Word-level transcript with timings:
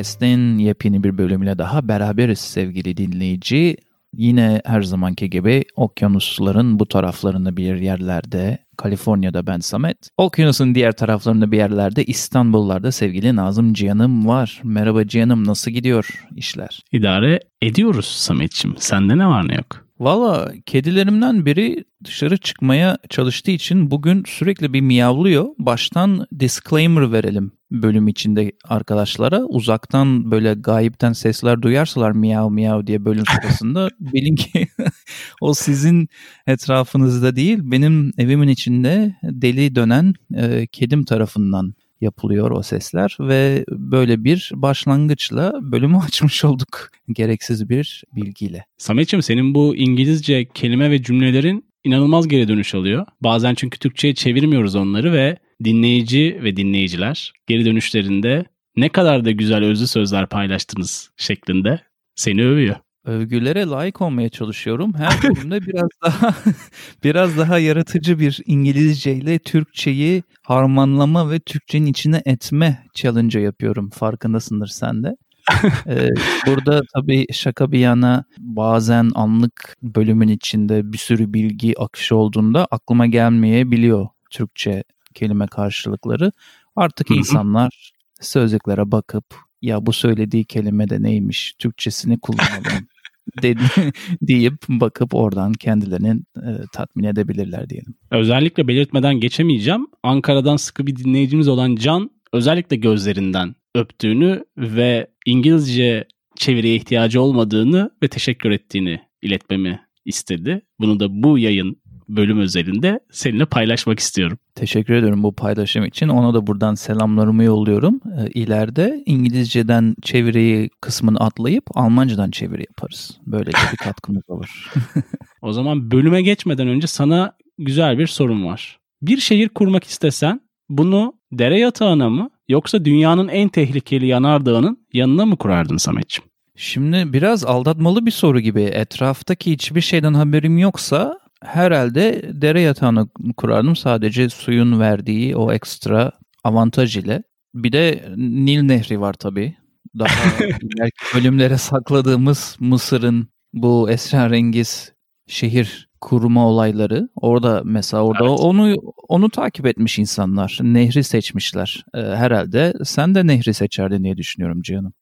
Podcast'in 0.00 0.58
yepyeni 0.58 1.04
bir 1.04 1.18
bölümüyle 1.18 1.58
daha 1.58 1.88
beraberiz 1.88 2.38
sevgili 2.38 2.96
dinleyici. 2.96 3.76
Yine 4.16 4.62
her 4.64 4.82
zamanki 4.82 5.30
gibi 5.30 5.64
okyanusların 5.76 6.78
bu 6.78 6.88
taraflarında 6.88 7.56
bir 7.56 7.76
yerlerde, 7.76 8.58
Kaliforniya'da 8.76 9.46
ben 9.46 9.58
Samet. 9.58 9.96
Okyanusun 10.16 10.74
diğer 10.74 10.92
taraflarında 10.92 11.52
bir 11.52 11.56
yerlerde 11.56 12.04
İstanbul'larda 12.04 12.92
sevgili 12.92 13.36
Nazım 13.36 13.72
Cihan'ım 13.72 14.26
var. 14.26 14.60
Merhaba 14.64 15.06
Cihan'ım 15.06 15.46
nasıl 15.46 15.70
gidiyor 15.70 16.24
işler? 16.36 16.80
İdare 16.92 17.40
ediyoruz 17.62 18.06
Samet'ciğim. 18.06 18.76
Sende 18.78 19.18
ne 19.18 19.26
var 19.26 19.48
ne 19.48 19.54
yok? 19.54 19.86
Valla 19.98 20.52
kedilerimden 20.66 21.46
biri 21.46 21.84
dışarı 22.04 22.36
çıkmaya 22.36 22.98
çalıştığı 23.08 23.50
için 23.50 23.90
bugün 23.90 24.24
sürekli 24.26 24.72
bir 24.72 24.80
miyavlıyor. 24.80 25.46
Baştan 25.58 26.26
disclaimer 26.40 27.12
verelim 27.12 27.52
bölüm 27.70 28.08
içinde 28.08 28.52
arkadaşlara. 28.64 29.44
Uzaktan 29.44 30.30
böyle 30.30 30.54
gayipten 30.54 31.12
sesler 31.12 31.62
duyarsalar 31.62 32.10
miyav 32.10 32.50
miyav 32.50 32.86
diye 32.86 33.04
bölüm 33.04 33.24
sırasında 33.42 33.88
bilin 34.00 34.36
ki 34.36 34.68
o 35.40 35.54
sizin 35.54 36.08
etrafınızda 36.46 37.36
değil 37.36 37.58
benim 37.62 38.12
evimin 38.18 38.48
içinde 38.48 39.16
deli 39.22 39.74
dönen 39.74 40.14
e, 40.34 40.66
kedim 40.66 41.04
tarafından 41.04 41.74
yapılıyor 42.00 42.50
o 42.50 42.62
sesler 42.62 43.16
ve 43.20 43.64
böyle 43.68 44.24
bir 44.24 44.50
başlangıçla 44.54 45.52
bölümü 45.62 45.96
açmış 46.06 46.44
olduk 46.44 46.90
gereksiz 47.12 47.68
bir 47.68 48.04
bilgiyle. 48.16 48.64
Samet'ciğim 48.78 49.22
senin 49.22 49.54
bu 49.54 49.76
İngilizce 49.76 50.44
kelime 50.44 50.90
ve 50.90 51.02
cümlelerin 51.02 51.64
inanılmaz 51.84 52.28
geri 52.28 52.48
dönüş 52.48 52.74
alıyor. 52.74 53.06
Bazen 53.20 53.54
çünkü 53.54 53.78
Türkçe'ye 53.78 54.14
çevirmiyoruz 54.14 54.74
onları 54.76 55.12
ve 55.12 55.36
dinleyici 55.64 56.40
ve 56.42 56.56
dinleyiciler 56.56 57.32
geri 57.46 57.64
dönüşlerinde 57.64 58.44
ne 58.76 58.88
kadar 58.88 59.24
da 59.24 59.30
güzel 59.30 59.64
özlü 59.64 59.86
sözler 59.86 60.26
paylaştınız 60.26 61.10
şeklinde 61.16 61.80
seni 62.14 62.44
övüyor 62.44 62.76
övgülere 63.04 63.66
layık 63.66 64.00
olmaya 64.00 64.28
çalışıyorum. 64.28 64.94
Her 64.94 65.22
bölümde 65.22 65.60
biraz 65.66 65.88
daha 66.04 66.34
biraz 67.04 67.38
daha 67.38 67.58
yaratıcı 67.58 68.18
bir 68.18 68.40
İngilizce 68.46 69.14
ile 69.14 69.38
Türkçeyi 69.38 70.22
harmanlama 70.42 71.30
ve 71.30 71.40
Türkçenin 71.40 71.86
içine 71.86 72.22
etme 72.26 72.84
challenge 72.94 73.40
yapıyorum. 73.40 73.90
Farkındasındır 73.90 74.66
sen 74.66 75.02
de. 75.02 75.16
ee, 75.86 76.08
burada 76.46 76.82
tabii 76.94 77.26
şaka 77.32 77.72
bir 77.72 77.78
yana 77.78 78.24
bazen 78.38 79.10
anlık 79.14 79.76
bölümün 79.82 80.28
içinde 80.28 80.92
bir 80.92 80.98
sürü 80.98 81.34
bilgi 81.34 81.80
akışı 81.80 82.16
olduğunda 82.16 82.66
aklıma 82.70 83.06
gelmeyebiliyor 83.06 84.08
Türkçe 84.30 84.84
kelime 85.14 85.46
karşılıkları. 85.46 86.32
Artık 86.76 87.10
insanlar 87.10 87.92
sözlüklere 88.20 88.92
bakıp 88.92 89.24
ya 89.62 89.86
bu 89.86 89.92
söylediği 89.92 90.44
kelime 90.44 90.88
de 90.88 91.02
neymiş 91.02 91.54
Türkçesini 91.58 92.20
kullanalım 92.20 92.88
dedi, 93.42 93.92
deyip 94.22 94.54
bakıp 94.68 95.14
oradan 95.14 95.52
kendilerini 95.52 96.20
e, 96.36 96.50
tatmin 96.72 97.04
edebilirler 97.04 97.70
diyelim. 97.70 97.94
Özellikle 98.10 98.68
belirtmeden 98.68 99.20
geçemeyeceğim. 99.20 99.86
Ankara'dan 100.02 100.56
sıkı 100.56 100.86
bir 100.86 100.96
dinleyicimiz 100.96 101.48
olan 101.48 101.76
Can 101.76 102.10
özellikle 102.32 102.76
gözlerinden 102.76 103.54
öptüğünü 103.74 104.44
ve 104.56 105.06
İngilizce 105.26 106.08
çeviriye 106.36 106.74
ihtiyacı 106.74 107.22
olmadığını 107.22 107.90
ve 108.02 108.08
teşekkür 108.08 108.50
ettiğini 108.50 109.00
iletmemi 109.22 109.80
istedi. 110.04 110.62
Bunu 110.80 111.00
da 111.00 111.22
bu 111.22 111.38
yayın 111.38 111.82
bölüm 112.16 112.38
özelinde 112.38 113.00
seninle 113.10 113.44
paylaşmak 113.44 113.98
istiyorum. 113.98 114.38
Teşekkür 114.54 114.94
ediyorum 114.94 115.22
bu 115.22 115.32
paylaşım 115.32 115.84
için. 115.84 116.08
Ona 116.08 116.34
da 116.34 116.46
buradan 116.46 116.74
selamlarımı 116.74 117.44
yolluyorum. 117.44 118.00
Ee, 118.04 118.30
ileride 118.30 119.02
İngilizceden 119.06 119.94
çeviriyi 120.02 120.70
kısmını 120.80 121.18
atlayıp 121.18 121.64
Almancadan 121.74 122.30
çeviri 122.30 122.64
yaparız. 122.68 123.18
Böyle 123.26 123.50
bir 123.50 123.76
katkımız 123.84 124.22
olur. 124.28 124.72
o 125.42 125.52
zaman 125.52 125.90
bölüme 125.90 126.22
geçmeden 126.22 126.68
önce 126.68 126.86
sana 126.86 127.32
güzel 127.58 127.98
bir 127.98 128.06
sorum 128.06 128.46
var. 128.46 128.78
Bir 129.02 129.16
şehir 129.16 129.48
kurmak 129.48 129.84
istesen 129.84 130.40
bunu 130.68 131.12
dere 131.32 131.58
yatağına 131.58 132.10
mı 132.10 132.30
yoksa 132.48 132.84
dünyanın 132.84 133.28
en 133.28 133.48
tehlikeli 133.48 134.06
yanardağının 134.06 134.86
yanına 134.92 135.26
mı 135.26 135.36
kurardın 135.36 135.76
Sametciğim? 135.76 136.30
Şimdi 136.56 137.12
biraz 137.12 137.44
aldatmalı 137.44 138.06
bir 138.06 138.10
soru 138.10 138.40
gibi. 138.40 138.62
Etraftaki 138.62 139.52
hiçbir 139.52 139.80
şeyden 139.80 140.14
haberim 140.14 140.58
yoksa 140.58 141.19
herhalde 141.42 142.22
dere 142.32 142.60
yatağını 142.60 143.08
kurardım 143.36 143.76
sadece 143.76 144.28
suyun 144.28 144.80
verdiği 144.80 145.36
o 145.36 145.52
ekstra 145.52 146.12
avantaj 146.44 146.96
ile. 146.96 147.22
Bir 147.54 147.72
de 147.72 148.04
Nil 148.16 148.62
Nehri 148.62 149.00
var 149.00 149.12
tabii. 149.12 149.56
Daha 149.98 150.38
bölümlere 151.14 151.58
sakladığımız 151.58 152.56
Mısır'ın 152.60 153.28
bu 153.52 153.90
esrarengiz 153.90 154.92
şehir 155.26 155.90
kurma 156.00 156.48
olayları. 156.48 157.08
Orada 157.16 157.62
mesela 157.64 158.02
orada 158.02 158.24
evet. 158.28 158.40
onu 158.40 158.74
onu 159.08 159.30
takip 159.30 159.66
etmiş 159.66 159.98
insanlar. 159.98 160.58
Nehri 160.62 161.04
seçmişler. 161.04 161.84
Ee, 161.94 161.98
herhalde 161.98 162.72
sen 162.84 163.14
de 163.14 163.26
nehri 163.26 163.54
seçerdin 163.54 164.04
diye 164.04 164.16
düşünüyorum 164.16 164.62
Cihan'ım. 164.62 164.92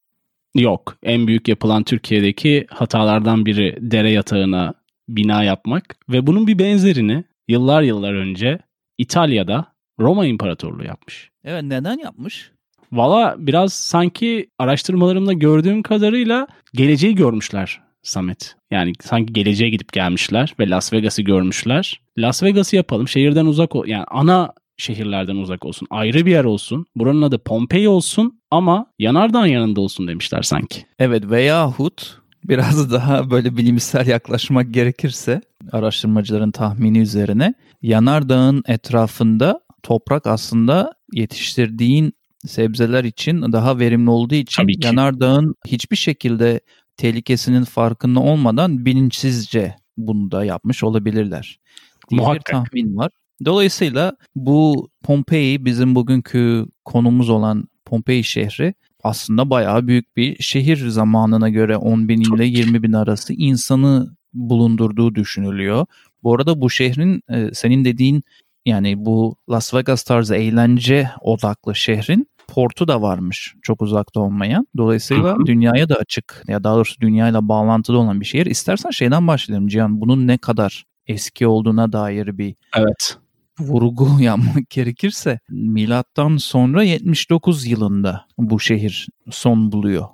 Yok. 0.55 0.97
En 1.03 1.27
büyük 1.27 1.49
yapılan 1.49 1.85
Türkiye'deki 1.85 2.67
hatalardan 2.71 3.47
biri 3.47 3.79
dere 3.81 4.11
yatağına 4.11 4.75
bina 5.09 5.45
yapmak 5.45 5.97
ve 6.09 6.27
bunun 6.27 6.47
bir 6.47 6.59
benzerini 6.59 7.25
yıllar 7.49 7.83
yıllar 7.83 8.15
önce 8.15 8.59
İtalya'da 8.99 9.73
Roma 10.01 10.27
İmparatorluğu 10.27 10.85
yapmış. 10.85 11.31
Evet 11.45 11.63
neden 11.63 11.99
yapmış? 11.99 12.53
Valla 12.93 13.37
biraz 13.39 13.73
sanki 13.73 14.51
araştırmalarımda 14.59 15.33
gördüğüm 15.33 15.83
kadarıyla 15.83 16.47
geleceği 16.75 17.15
görmüşler 17.15 17.81
Samet. 18.03 18.57
Yani 18.71 18.93
sanki 19.01 19.33
geleceğe 19.33 19.71
gidip 19.71 19.93
gelmişler 19.93 20.55
ve 20.61 20.71
Las 20.71 20.93
Vegas'ı 20.93 21.23
görmüşler. 21.23 22.01
Las 22.19 22.43
Vegas'ı 22.43 22.77
yapalım 22.77 23.09
şehirden 23.09 23.47
uzak 23.47 23.77
ol 23.77 23.87
yani 23.87 24.05
ana 24.05 24.53
şehirlerden 24.77 25.37
uzak 25.37 25.65
olsun. 25.65 25.89
Ayrı 25.91 26.27
bir 26.27 26.31
yer 26.31 26.45
olsun. 26.45 26.87
Buranın 26.97 27.23
adı 27.23 27.39
Pompei 27.39 27.89
olsun 27.89 28.41
ama 28.51 28.87
yanardağın 28.99 29.47
yanında 29.47 29.81
olsun 29.81 30.09
demişler 30.09 30.43
sanki. 30.43 30.85
Evet 30.99 31.31
veyahut 31.31 32.19
biraz 32.45 32.93
daha 32.93 33.31
böyle 33.31 33.57
bilimsel 33.57 34.07
yaklaşmak 34.07 34.75
gerekirse 34.75 35.41
araştırmacıların 35.73 36.51
tahmini 36.51 36.99
üzerine 36.99 37.55
yanardağın 37.83 38.63
etrafında 38.67 39.61
toprak 39.83 40.27
aslında 40.27 40.95
yetiştirdiğin 41.13 42.13
sebzeler 42.47 43.05
için 43.05 43.53
daha 43.53 43.79
verimli 43.79 44.11
olduğu 44.11 44.35
için 44.35 44.67
yanardağın 44.83 45.55
hiçbir 45.67 45.97
şekilde 45.97 46.61
tehlikesinin 46.97 47.65
farkında 47.65 48.21
olmadan 48.21 48.85
bilinçsizce 48.85 49.77
bunu 49.97 50.31
da 50.31 50.45
yapmış 50.45 50.85
olabilirler. 50.85 51.59
Diye 52.11 52.21
Muhakkak. 52.21 52.47
bir 52.47 52.53
tahmin 52.53 52.97
var. 52.97 53.11
Dolayısıyla 53.45 54.17
bu 54.37 54.91
Pompei 55.03 55.65
bizim 55.65 55.95
bugünkü 55.95 56.67
konumuz 56.85 57.31
olan 57.31 57.69
Pompei 57.85 58.25
şehri 58.25 58.75
aslında 59.05 59.51
bayağı 59.51 59.87
büyük 59.87 60.17
bir 60.17 60.43
şehir 60.43 60.89
zamanına 60.89 61.49
göre 61.49 61.77
10 61.77 62.09
bin 62.09 62.21
ile 62.21 62.45
20 62.45 62.83
bin 62.83 62.93
arası 62.93 63.33
insanı 63.33 64.17
bulundurduğu 64.33 65.15
düşünülüyor. 65.15 65.87
Bu 66.23 66.35
arada 66.35 66.61
bu 66.61 66.71
şehrin 66.71 67.23
e, 67.31 67.55
senin 67.55 67.85
dediğin 67.85 68.23
yani 68.67 69.05
bu 69.05 69.37
Las 69.51 69.75
Vegas 69.75 70.03
tarzı 70.03 70.35
eğlence 70.35 71.11
odaklı 71.21 71.75
şehrin 71.75 72.29
portu 72.49 72.89
da 72.89 73.03
varmış 73.03 73.55
çok 73.63 73.83
uzakta 73.83 74.21
olmayan. 74.21 74.67
Dolayısıyla 74.77 75.37
dünyaya 75.47 75.89
da 75.89 75.95
açık 75.95 76.45
ya 76.49 76.65
daha 76.65 76.77
doğrusu 76.77 77.01
dünyayla 77.01 77.49
bağlantılı 77.49 77.99
olan 77.99 78.21
bir 78.21 78.27
şehir. 78.27 78.47
İstersen 78.47 78.91
şeyden 78.91 79.27
başlayalım 79.27 79.69
Cihan 79.69 80.01
bunun 80.01 80.27
ne 80.27 80.39
kadar 80.39 80.85
eski 81.07 81.47
olduğuna 81.47 81.93
dair 81.93 82.39
bir 82.39 82.55
evet 82.77 83.19
vurgu 83.61 84.09
yapmak 84.21 84.71
gerekirse 84.71 85.41
milattan 85.49 86.37
sonra 86.37 86.83
79 86.83 87.67
yılında 87.67 88.27
bu 88.39 88.61
şehir 88.61 89.09
son 89.31 89.73
buluyor. 89.73 90.05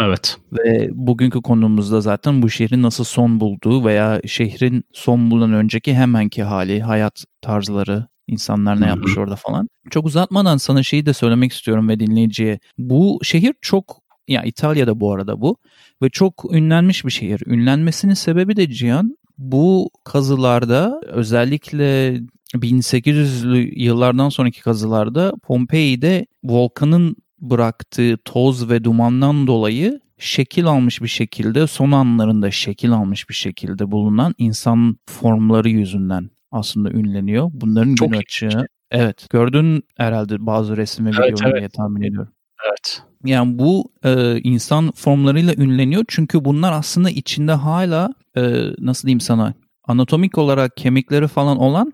Evet. 0.00 0.36
Ve 0.52 0.88
bugünkü 0.92 1.42
konumuzda 1.42 2.00
zaten 2.00 2.42
bu 2.42 2.50
şehrin 2.50 2.82
nasıl 2.82 3.04
son 3.04 3.40
bulduğu 3.40 3.84
veya 3.84 4.20
şehrin 4.26 4.84
son 4.92 5.30
bulan 5.30 5.52
önceki 5.52 5.94
hemenki 5.94 6.42
hali, 6.42 6.82
hayat 6.82 7.24
tarzları, 7.42 8.06
insanlar 8.26 8.80
ne 8.80 8.86
yapmış 8.86 9.18
orada 9.18 9.36
falan. 9.36 9.68
Çok 9.90 10.06
uzatmadan 10.06 10.56
sana 10.56 10.82
şeyi 10.82 11.06
de 11.06 11.12
söylemek 11.12 11.52
istiyorum 11.52 11.88
ve 11.88 12.00
dinleyiciye. 12.00 12.58
Bu 12.78 13.20
şehir 13.22 13.54
çok 13.60 14.02
ya 14.28 14.42
İtalya'da 14.42 15.00
bu 15.00 15.12
arada 15.12 15.40
bu 15.40 15.56
ve 16.02 16.10
çok 16.10 16.44
ünlenmiş 16.52 17.04
bir 17.04 17.10
şehir. 17.10 17.42
Ünlenmesinin 17.46 18.14
sebebi 18.14 18.56
de 18.56 18.70
Cihan 18.70 19.16
bu 19.38 19.90
kazılarda 20.04 21.00
özellikle 21.06 22.20
1800'lü 22.54 23.72
yıllardan 23.76 24.28
sonraki 24.28 24.62
kazılarda 24.62 25.32
Pompei'de 25.42 26.26
volkanın 26.44 27.16
bıraktığı 27.40 28.18
toz 28.24 28.70
ve 28.70 28.84
dumandan 28.84 29.46
dolayı 29.46 30.00
şekil 30.18 30.66
almış 30.66 31.02
bir 31.02 31.08
şekilde 31.08 31.66
son 31.66 31.92
anlarında 31.92 32.50
şekil 32.50 32.92
almış 32.92 33.28
bir 33.28 33.34
şekilde 33.34 33.90
bulunan 33.90 34.34
insan 34.38 34.96
formları 35.06 35.68
yüzünden 35.68 36.30
aslında 36.50 36.90
ünleniyor. 36.90 37.50
Bunların 37.52 37.94
Çok 37.94 38.12
gün 38.12 38.18
açığı. 38.18 38.66
Evet. 38.90 39.26
Gördün 39.30 39.82
herhalde 39.96 40.46
bazı 40.46 40.76
resim 40.76 41.06
ve 41.06 41.10
evet, 41.18 41.40
evet. 41.44 41.56
diye 41.58 41.68
tahmin 41.68 42.02
ediyorum. 42.02 42.32
Evet. 42.68 43.02
Yani 43.24 43.58
bu 43.58 43.92
e, 44.04 44.40
insan 44.40 44.90
formlarıyla 44.90 45.54
ünleniyor 45.54 46.04
çünkü 46.08 46.44
bunlar 46.44 46.72
aslında 46.72 47.10
içinde 47.10 47.52
hala 47.52 48.14
e, 48.36 48.42
nasıl 48.78 49.08
diyeyim 49.08 49.20
sana 49.20 49.54
anatomik 49.84 50.38
olarak 50.38 50.76
kemikleri 50.76 51.28
falan 51.28 51.58
olan 51.58 51.92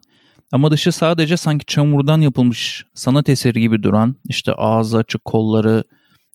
ama 0.54 0.70
dışı 0.70 0.92
sadece 0.92 1.36
sanki 1.36 1.66
çamurdan 1.66 2.20
yapılmış 2.20 2.84
sanat 2.94 3.28
eseri 3.28 3.60
gibi 3.60 3.82
duran 3.82 4.16
işte 4.28 4.52
ağzı 4.52 4.98
açık 4.98 5.24
kolları 5.24 5.84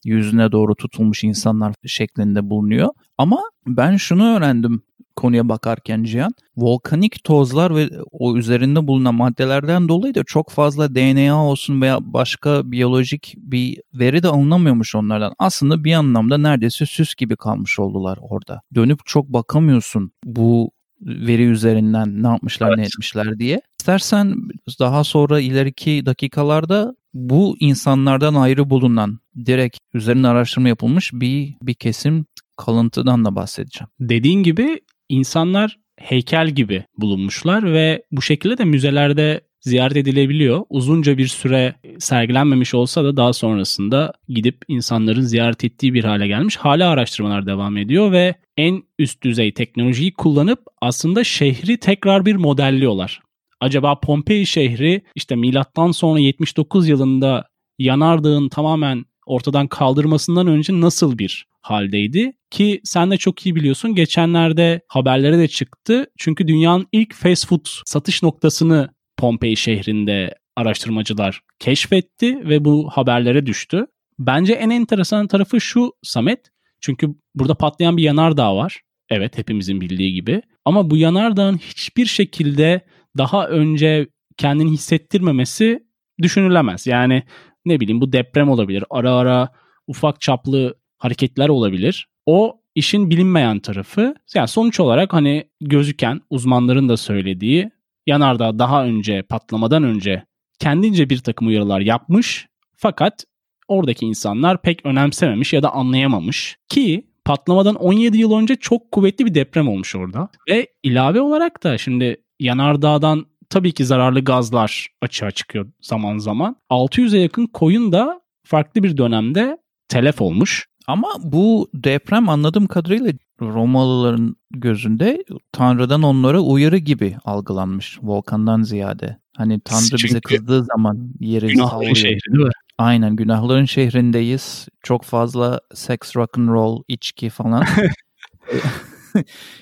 yüzüne 0.05 0.51
doğru 0.51 0.75
tutulmuş 0.75 1.23
insanlar 1.23 1.73
şeklinde 1.85 2.49
bulunuyor. 2.49 2.89
Ama 3.17 3.39
ben 3.67 3.97
şunu 3.97 4.35
öğrendim 4.35 4.83
konuya 5.15 5.49
bakarken 5.49 6.03
Cihan. 6.03 6.33
Volkanik 6.57 7.23
tozlar 7.23 7.75
ve 7.75 7.89
o 8.11 8.37
üzerinde 8.37 8.87
bulunan 8.87 9.15
maddelerden 9.15 9.89
dolayı 9.89 10.15
da 10.15 10.23
çok 10.23 10.49
fazla 10.49 10.95
DNA 10.95 11.45
olsun 11.45 11.81
veya 11.81 11.97
başka 12.01 12.71
biyolojik 12.71 13.35
bir 13.37 13.81
veri 13.93 14.23
de 14.23 14.27
alınamıyormuş 14.27 14.95
onlardan. 14.95 15.33
Aslında 15.39 15.83
bir 15.83 15.93
anlamda 15.93 16.37
neredeyse 16.37 16.85
süs 16.85 17.15
gibi 17.15 17.35
kalmış 17.35 17.79
oldular 17.79 18.19
orada. 18.21 18.61
Dönüp 18.75 19.05
çok 19.05 19.27
bakamıyorsun 19.27 20.11
bu 20.25 20.71
veri 21.01 21.43
üzerinden 21.43 22.23
ne 22.23 22.27
yapmışlar 22.27 22.67
evet. 22.67 22.77
ne 22.77 22.83
etmişler 22.83 23.39
diye. 23.39 23.61
İstersen 23.79 24.35
daha 24.79 25.03
sonra 25.03 25.39
ileriki 25.39 26.05
dakikalarda 26.05 26.95
bu 27.13 27.57
insanlardan 27.59 28.35
ayrı 28.35 28.69
bulunan 28.69 29.19
direkt 29.45 29.77
üzerine 29.93 30.27
araştırma 30.27 30.67
yapılmış 30.67 31.13
bir 31.13 31.55
bir 31.61 31.73
kesim 31.73 32.25
kalıntıdan 32.57 33.25
da 33.25 33.35
bahsedeceğim. 33.35 33.89
Dediğin 33.99 34.43
gibi 34.43 34.79
insanlar 35.09 35.79
heykel 35.99 36.49
gibi 36.49 36.83
bulunmuşlar 36.97 37.73
ve 37.73 38.03
bu 38.11 38.21
şekilde 38.21 38.57
de 38.57 38.65
müzelerde 38.65 39.41
ziyaret 39.61 39.97
edilebiliyor. 39.97 40.63
Uzunca 40.69 41.17
bir 41.17 41.27
süre 41.27 41.75
sergilenmemiş 41.99 42.73
olsa 42.73 43.03
da 43.03 43.17
daha 43.17 43.33
sonrasında 43.33 44.13
gidip 44.27 44.57
insanların 44.67 45.21
ziyaret 45.21 45.63
ettiği 45.63 45.93
bir 45.93 46.03
hale 46.03 46.27
gelmiş. 46.27 46.57
Hala 46.57 46.89
araştırmalar 46.89 47.45
devam 47.45 47.77
ediyor 47.77 48.11
ve 48.11 48.35
en 48.57 48.83
üst 48.99 49.23
düzey 49.23 49.53
teknolojiyi 49.53 50.13
kullanıp 50.13 50.59
aslında 50.81 51.23
şehri 51.23 51.77
tekrar 51.77 52.25
bir 52.25 52.35
modelliyorlar. 52.35 53.21
Acaba 53.61 53.99
Pompei 53.99 54.45
şehri 54.45 55.01
işte 55.15 55.35
milattan 55.35 55.91
sonra 55.91 56.19
79 56.19 56.89
yılında 56.89 57.47
yanardağın 57.79 58.49
tamamen 58.49 59.05
ortadan 59.25 59.67
kaldırmasından 59.67 60.47
önce 60.47 60.81
nasıl 60.81 61.17
bir 61.17 61.45
haldeydi? 61.61 62.33
Ki 62.51 62.81
sen 62.83 63.11
de 63.11 63.17
çok 63.17 63.45
iyi 63.45 63.55
biliyorsun 63.55 63.95
geçenlerde 63.95 64.81
haberlere 64.87 65.37
de 65.37 65.47
çıktı. 65.47 66.05
Çünkü 66.17 66.47
dünyanın 66.47 66.87
ilk 66.91 67.13
fast 67.13 67.47
food 67.47 67.65
satış 67.85 68.23
noktasını 68.23 68.89
Pompei 69.19 69.55
şehrinde 69.55 70.35
araştırmacılar 70.55 71.41
keşfetti 71.59 72.49
ve 72.49 72.65
bu 72.65 72.89
haberlere 72.89 73.45
düştü. 73.45 73.85
Bence 74.19 74.53
en 74.53 74.69
enteresan 74.69 75.27
tarafı 75.27 75.61
şu 75.61 75.91
Samet. 76.03 76.51
Çünkü 76.81 77.15
burada 77.35 77.55
patlayan 77.55 77.97
bir 77.97 78.03
yanardağ 78.03 78.55
var. 78.55 78.81
Evet 79.09 79.37
hepimizin 79.37 79.81
bildiği 79.81 80.13
gibi. 80.13 80.41
Ama 80.65 80.89
bu 80.89 80.97
yanardağın 80.97 81.57
hiçbir 81.57 82.05
şekilde 82.05 82.81
daha 83.17 83.47
önce 83.47 84.07
kendini 84.37 84.71
hissettirmemesi 84.71 85.83
düşünülemez. 86.21 86.87
Yani 86.87 87.23
ne 87.65 87.79
bileyim 87.79 88.01
bu 88.01 88.13
deprem 88.13 88.49
olabilir. 88.49 88.83
Ara 88.89 89.15
ara 89.15 89.49
ufak 89.87 90.21
çaplı 90.21 90.75
hareketler 90.97 91.49
olabilir. 91.49 92.07
O 92.25 92.61
işin 92.75 93.09
bilinmeyen 93.09 93.59
tarafı. 93.59 94.15
Yani 94.35 94.47
sonuç 94.47 94.79
olarak 94.79 95.13
hani 95.13 95.49
gözüken 95.61 96.21
uzmanların 96.29 96.89
da 96.89 96.97
söylediği 96.97 97.71
yanardağ 98.09 98.59
daha 98.59 98.85
önce 98.85 99.21
patlamadan 99.21 99.83
önce 99.83 100.23
kendince 100.59 101.09
bir 101.09 101.17
takım 101.17 101.47
uyarılar 101.47 101.79
yapmış. 101.79 102.47
Fakat 102.75 103.25
oradaki 103.67 104.05
insanlar 104.05 104.61
pek 104.61 104.85
önemsememiş 104.85 105.53
ya 105.53 105.63
da 105.63 105.73
anlayamamış 105.73 106.57
ki 106.69 107.09
patlamadan 107.25 107.75
17 107.75 108.17
yıl 108.17 108.33
önce 108.33 108.55
çok 108.55 108.91
kuvvetli 108.91 109.25
bir 109.25 109.35
deprem 109.35 109.67
olmuş 109.67 109.95
orada. 109.95 110.29
Ve 110.49 110.67
ilave 110.83 111.21
olarak 111.21 111.63
da 111.63 111.77
şimdi 111.77 112.23
yanardağdan 112.39 113.25
tabii 113.49 113.71
ki 113.71 113.85
zararlı 113.85 114.23
gazlar 114.23 114.87
açığa 115.01 115.31
çıkıyor 115.31 115.71
zaman 115.81 116.17
zaman. 116.17 116.55
600'e 116.69 117.19
yakın 117.19 117.47
koyun 117.47 117.91
da 117.91 118.21
farklı 118.45 118.83
bir 118.83 118.97
dönemde 118.97 119.57
telef 119.87 120.21
olmuş. 120.21 120.68
Ama 120.89 121.07
bu 121.23 121.69
deprem 121.73 122.29
anladığım 122.29 122.67
kadarıyla 122.67 123.11
Romalıların 123.41 124.35
gözünde 124.51 125.23
Tanrı'dan 125.51 126.03
onlara 126.03 126.39
uyarı 126.39 126.77
gibi 126.77 127.17
algılanmış 127.25 127.99
volkandan 128.01 128.61
ziyade. 128.61 129.17
Hani 129.37 129.59
Tanrı 129.59 129.85
Çünkü 129.85 130.03
bize 130.03 130.21
kızdığı 130.21 130.63
zaman 130.63 131.13
yeri 131.19 131.47
günahların 131.47 131.69
sallıyor. 131.69 131.95
şehri 131.95 132.33
değil 132.33 132.45
mi? 132.45 132.51
Aynen 132.77 133.15
günahların 133.15 133.65
şehrindeyiz. 133.65 134.67
Çok 134.83 135.03
fazla 135.03 135.59
sex, 135.73 135.97
rock 136.15 136.37
and 136.37 136.49
roll, 136.49 136.83
içki 136.87 137.29
falan. 137.29 137.63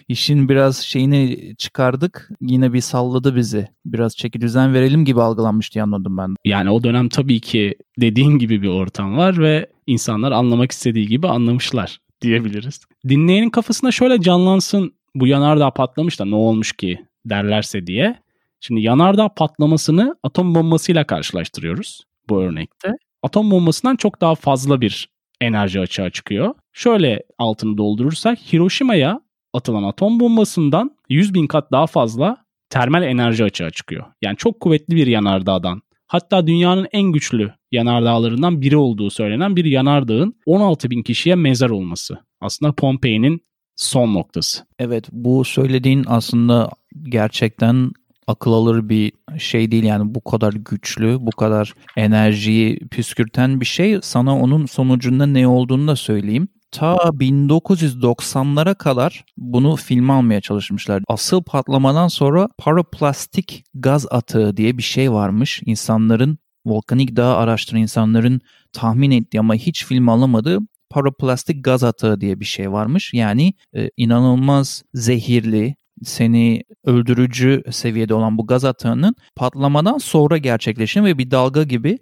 İşin 0.08 0.50
biraz 0.50 0.78
şeyini 0.78 1.54
çıkardık. 1.58 2.30
Yine 2.42 2.74
bir 2.74 2.82
salladı 2.82 3.36
bizi. 3.36 3.68
Biraz 3.86 4.16
çeki 4.16 4.42
düzen 4.42 4.74
verelim 4.74 5.06
gibi 5.06 5.22
algılanmış 5.22 5.74
diye 5.74 5.84
anladım 5.84 6.18
ben. 6.18 6.36
Yani 6.46 6.70
o 6.70 6.84
dönem 6.84 7.10
tabii 7.10 7.40
ki 7.40 7.76
dediğin 8.02 8.40
gibi 8.40 8.62
bir 8.62 8.68
ortam 8.68 9.18
var 9.18 9.38
ve 9.38 9.68
insanlar 9.88 10.32
anlamak 10.32 10.72
istediği 10.72 11.08
gibi 11.08 11.28
anlamışlar 11.28 12.00
diyebiliriz. 12.22 12.82
Dinleyenin 13.08 13.50
kafasında 13.50 13.92
şöyle 13.92 14.22
canlansın 14.22 14.94
bu 15.16 15.28
yanardağ 15.28 15.72
patlamış 15.72 16.20
da 16.20 16.26
ne 16.26 16.36
olmuş 16.36 16.74
ki 16.74 17.06
derlerse 17.26 17.88
diye. 17.88 18.20
Şimdi 18.60 18.82
yanardağ 18.82 19.30
patlamasını 19.30 20.16
atom 20.24 20.56
bombasıyla 20.56 21.08
karşılaştırıyoruz 21.08 22.04
bu 22.30 22.42
örnekte. 22.42 22.92
Atom 23.24 23.52
bombasından 23.52 23.96
çok 23.96 24.22
daha 24.22 24.36
fazla 24.36 24.82
bir 24.82 25.10
enerji 25.42 25.80
açığa 25.80 26.10
çıkıyor. 26.10 26.54
Şöyle 26.74 27.24
altını 27.38 27.78
doldurursak 27.78 28.40
Hiroşima'ya 28.54 29.22
atılan 29.54 29.84
atom 29.84 30.20
bombasından 30.20 30.98
100 31.10 31.34
bin 31.34 31.48
kat 31.48 31.72
daha 31.72 31.88
fazla 31.88 32.38
termal 32.70 33.04
enerji 33.04 33.44
açığa 33.44 33.70
çıkıyor. 33.70 34.06
Yani 34.22 34.38
çok 34.38 34.60
kuvvetli 34.60 34.96
bir 34.96 35.08
yanardağdan 35.08 35.82
hatta 36.08 36.48
dünyanın 36.48 36.88
en 36.92 37.12
güçlü 37.12 37.54
yanardağlarından 37.72 38.62
biri 38.62 38.78
olduğu 38.78 39.10
söylenen 39.10 39.56
bir 39.56 39.66
yanardağın 39.66 40.36
16 40.46 40.90
bin 40.90 41.04
kişiye 41.04 41.36
mezar 41.36 41.70
olması. 41.70 42.18
Aslında 42.42 42.72
Pompei'nin 42.72 43.42
son 43.76 44.14
noktası. 44.14 44.66
Evet 44.80 45.06
bu 45.12 45.46
söylediğin 45.46 46.06
aslında 46.08 46.70
gerçekten 47.04 47.92
akıl 48.28 48.54
alır 48.54 48.90
bir 48.90 49.12
şey 49.38 49.72
değil 49.72 49.84
yani 49.84 50.16
bu 50.16 50.24
kadar 50.24 50.54
güçlü, 50.54 51.18
bu 51.20 51.32
kadar 51.32 51.74
enerjiyi 51.98 52.80
püskürten 52.80 53.62
bir 53.62 53.66
şey. 53.66 54.00
Sana 54.02 54.40
onun 54.40 54.66
sonucunda 54.66 55.26
ne 55.26 55.48
olduğunu 55.48 55.88
da 55.88 55.96
söyleyeyim 55.96 56.48
ta 56.72 56.96
1990'lara 56.96 58.76
kadar 58.76 59.26
bunu 59.38 59.76
filme 59.76 60.14
almaya 60.14 60.42
çalışmışlar. 60.42 61.04
Asıl 61.08 61.44
patlamadan 61.44 62.08
sonra 62.08 62.50
paraplastik 62.58 63.64
gaz 63.74 64.06
atığı 64.12 64.58
diye 64.58 64.78
bir 64.78 64.84
şey 64.84 65.12
varmış. 65.12 65.62
İnsanların 65.66 66.38
volkanik 66.66 67.16
dağ 67.16 67.38
araştıran 67.38 67.82
insanların 67.82 68.42
tahmin 68.74 69.12
ettiği 69.12 69.40
ama 69.40 69.56
hiç 69.56 69.86
film 69.86 70.10
alamadığı 70.10 70.60
paraplastik 70.90 71.64
gaz 71.64 71.84
atığı 71.84 72.22
diye 72.22 72.40
bir 72.40 72.46
şey 72.46 72.72
varmış. 72.72 73.14
Yani 73.14 73.54
e, 73.76 73.90
inanılmaz 73.98 74.84
zehirli, 74.94 75.76
seni 76.04 76.64
öldürücü 76.86 77.64
seviyede 77.72 78.14
olan 78.14 78.38
bu 78.38 78.48
gaz 78.48 78.66
atağının 78.66 79.16
patlamadan 79.36 79.98
sonra 79.98 80.38
gerçekleşen 80.38 81.06
ve 81.06 81.18
bir 81.18 81.32
dalga 81.32 81.64
gibi 81.64 81.98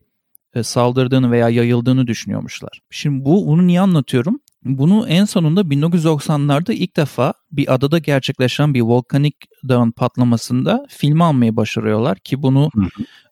e, 0.54 0.64
saldırdığını 0.64 1.32
veya 1.32 1.50
yayıldığını 1.50 2.08
düşünüyormuşlar. 2.08 2.82
Şimdi 2.90 3.26
bu 3.26 3.48
bunu 3.48 3.68
niye 3.68 3.82
anlatıyorum? 3.82 4.40
Bunu 4.66 5.08
en 5.08 5.26
sonunda 5.26 5.62
1990'larda 5.62 6.74
ilk 6.74 6.98
defa 6.98 7.34
bir 7.52 7.74
adada 7.74 7.98
gerçekleşen 7.98 8.74
bir 8.74 8.82
volkanik 8.82 9.36
dağın 9.70 9.92
patlamasında 9.92 10.86
film 10.90 11.22
almayı 11.22 11.56
başarıyorlar 11.56 12.20
ki 12.20 12.42
bunu 12.42 12.70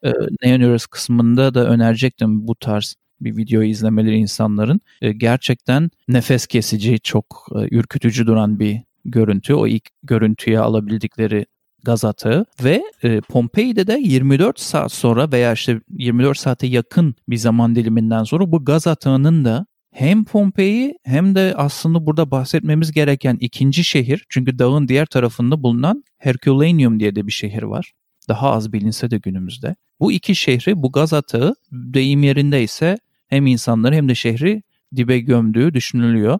e, 0.03 0.11
Neoniverse 0.43 0.85
kısmında 0.91 1.53
da 1.53 1.67
önerecektim 1.67 2.47
bu 2.47 2.55
tarz 2.55 2.95
bir 3.21 3.37
videoyu 3.37 3.69
izlemeleri 3.69 4.15
insanların. 4.15 4.81
E, 5.01 5.11
gerçekten 5.11 5.89
nefes 6.07 6.47
kesici, 6.47 6.99
çok 6.99 7.47
e, 7.55 7.75
ürkütücü 7.75 8.27
duran 8.27 8.59
bir 8.59 8.81
görüntü. 9.05 9.53
O 9.53 9.67
ilk 9.67 9.89
görüntüye 10.03 10.59
alabildikleri 10.59 11.45
gaz 11.83 12.05
atağı 12.05 12.45
ve 12.63 12.83
e, 13.03 13.21
Pompei'de 13.21 13.87
de 13.87 13.99
24 14.03 14.59
saat 14.59 14.91
sonra 14.91 15.31
veya 15.31 15.53
işte 15.53 15.81
24 15.89 16.37
saate 16.37 16.67
yakın 16.67 17.15
bir 17.29 17.37
zaman 17.37 17.75
diliminden 17.75 18.23
sonra 18.23 18.51
bu 18.51 18.65
gaz 18.65 18.87
atağının 18.87 19.45
da 19.45 19.65
hem 19.93 20.25
Pompei 20.25 20.93
hem 21.03 21.35
de 21.35 21.53
aslında 21.57 22.05
burada 22.05 22.31
bahsetmemiz 22.31 22.91
gereken 22.91 23.37
ikinci 23.39 23.83
şehir 23.83 24.25
çünkü 24.29 24.59
dağın 24.59 24.87
diğer 24.87 25.05
tarafında 25.05 25.63
bulunan 25.63 26.03
Herculaneum 26.17 26.99
diye 26.99 27.15
de 27.15 27.27
bir 27.27 27.31
şehir 27.31 27.63
var. 27.63 27.91
Daha 28.29 28.51
az 28.51 28.73
bilinse 28.73 29.11
de 29.11 29.17
günümüzde. 29.17 29.75
Bu 29.99 30.11
iki 30.11 30.35
şehri 30.35 30.83
bu 30.83 30.91
gaz 30.91 31.13
atağı 31.13 31.55
deyim 31.71 32.23
yerinde 32.23 32.63
ise 32.63 32.97
hem 33.27 33.47
insanları 33.47 33.95
hem 33.95 34.09
de 34.09 34.15
şehri 34.15 34.63
dibe 34.95 35.19
gömdüğü 35.19 35.73
düşünülüyor. 35.73 36.39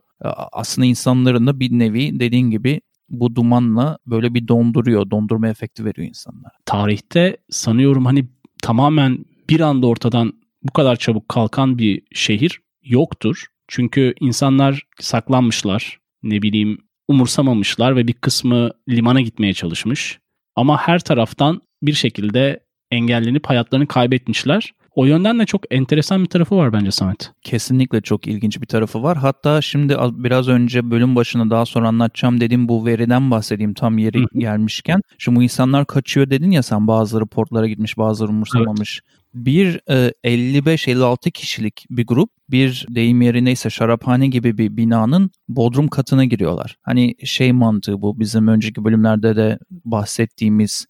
Aslında 0.52 0.86
insanların 0.86 1.48
da 1.48 1.60
bir 1.60 1.72
nevi 1.72 2.20
dediğin 2.20 2.52
gibi 2.52 2.82
bu 3.10 3.36
dumanla 3.36 3.98
böyle 4.06 4.34
bir 4.34 4.48
donduruyor, 4.48 5.10
dondurma 5.10 5.48
efekti 5.48 5.86
veriyor 5.86 6.08
insanlara. 6.08 6.54
Tarihte 6.66 7.38
sanıyorum 7.50 8.06
hani 8.06 8.28
tamamen 8.62 9.26
bir 9.50 9.60
anda 9.60 9.88
ortadan 9.88 10.34
bu 10.64 10.74
kadar 10.74 10.96
çabuk 10.96 11.30
kalkan 11.30 11.78
bir 11.78 12.02
şehir 12.12 12.63
yoktur. 12.84 13.46
Çünkü 13.68 14.14
insanlar 14.20 14.84
saklanmışlar, 15.00 16.00
ne 16.24 16.42
bileyim 16.42 16.78
umursamamışlar 17.08 17.96
ve 17.96 18.08
bir 18.08 18.14
kısmı 18.14 18.70
limana 18.90 19.22
gitmeye 19.22 19.54
çalışmış. 19.54 20.20
Ama 20.56 20.78
her 20.78 21.00
taraftan 21.00 21.62
bir 21.82 21.94
şekilde 21.94 22.60
engellenip 22.92 23.46
hayatlarını 23.46 23.88
kaybetmişler. 23.88 24.74
O 24.96 25.06
yönden 25.06 25.40
de 25.40 25.46
çok 25.46 25.64
enteresan 25.72 26.24
bir 26.24 26.30
tarafı 26.30 26.56
var 26.56 26.74
bence 26.74 26.92
Samet. 26.92 27.32
Kesinlikle 27.42 28.02
çok 28.02 28.28
ilginç 28.28 28.62
bir 28.62 28.66
tarafı 28.66 29.04
var. 29.04 29.18
Hatta 29.18 29.62
şimdi 29.62 29.98
biraz 30.00 30.48
önce 30.48 30.92
bölüm 30.92 31.16
başına 31.16 31.50
daha 31.50 31.66
sonra 31.66 31.88
anlatacağım 31.88 32.42
dediğim 32.42 32.68
bu 32.68 32.86
veriden 32.86 33.32
bahsedeyim 33.32 33.74
tam 33.74 33.98
yeri 33.98 34.26
gelmişken. 34.34 35.02
Şimdi 35.18 35.40
bu 35.40 35.44
insanlar 35.44 35.86
kaçıyor 35.86 36.30
dedin 36.30 36.52
ya 36.52 36.64
sen 36.64 36.88
bazıları 36.88 37.26
portlara 37.26 37.68
gitmiş 37.68 37.98
bazıları 37.98 38.32
umursamamış. 38.32 39.02
Evet. 39.06 39.23
Bir 39.34 39.82
e, 39.90 40.14
55-56 40.24 41.32
kişilik 41.32 41.86
bir 41.90 42.08
grup 42.08 42.30
bir 42.50 42.86
deyim 42.90 43.22
yeri 43.22 43.46
neyse 43.46 43.70
şaraphane 43.70 44.28
gibi 44.28 44.58
bir 44.58 44.78
binanın 44.78 45.32
bodrum 45.50 45.88
katına 45.88 46.26
giriyorlar. 46.26 46.78
Hani 46.82 47.16
şey 47.24 47.52
mantığı 47.52 48.02
bu 48.02 48.20
bizim 48.20 48.48
önceki 48.48 48.84
bölümlerde 48.84 49.36
de 49.36 49.60
bahsettiğimiz 49.70 50.86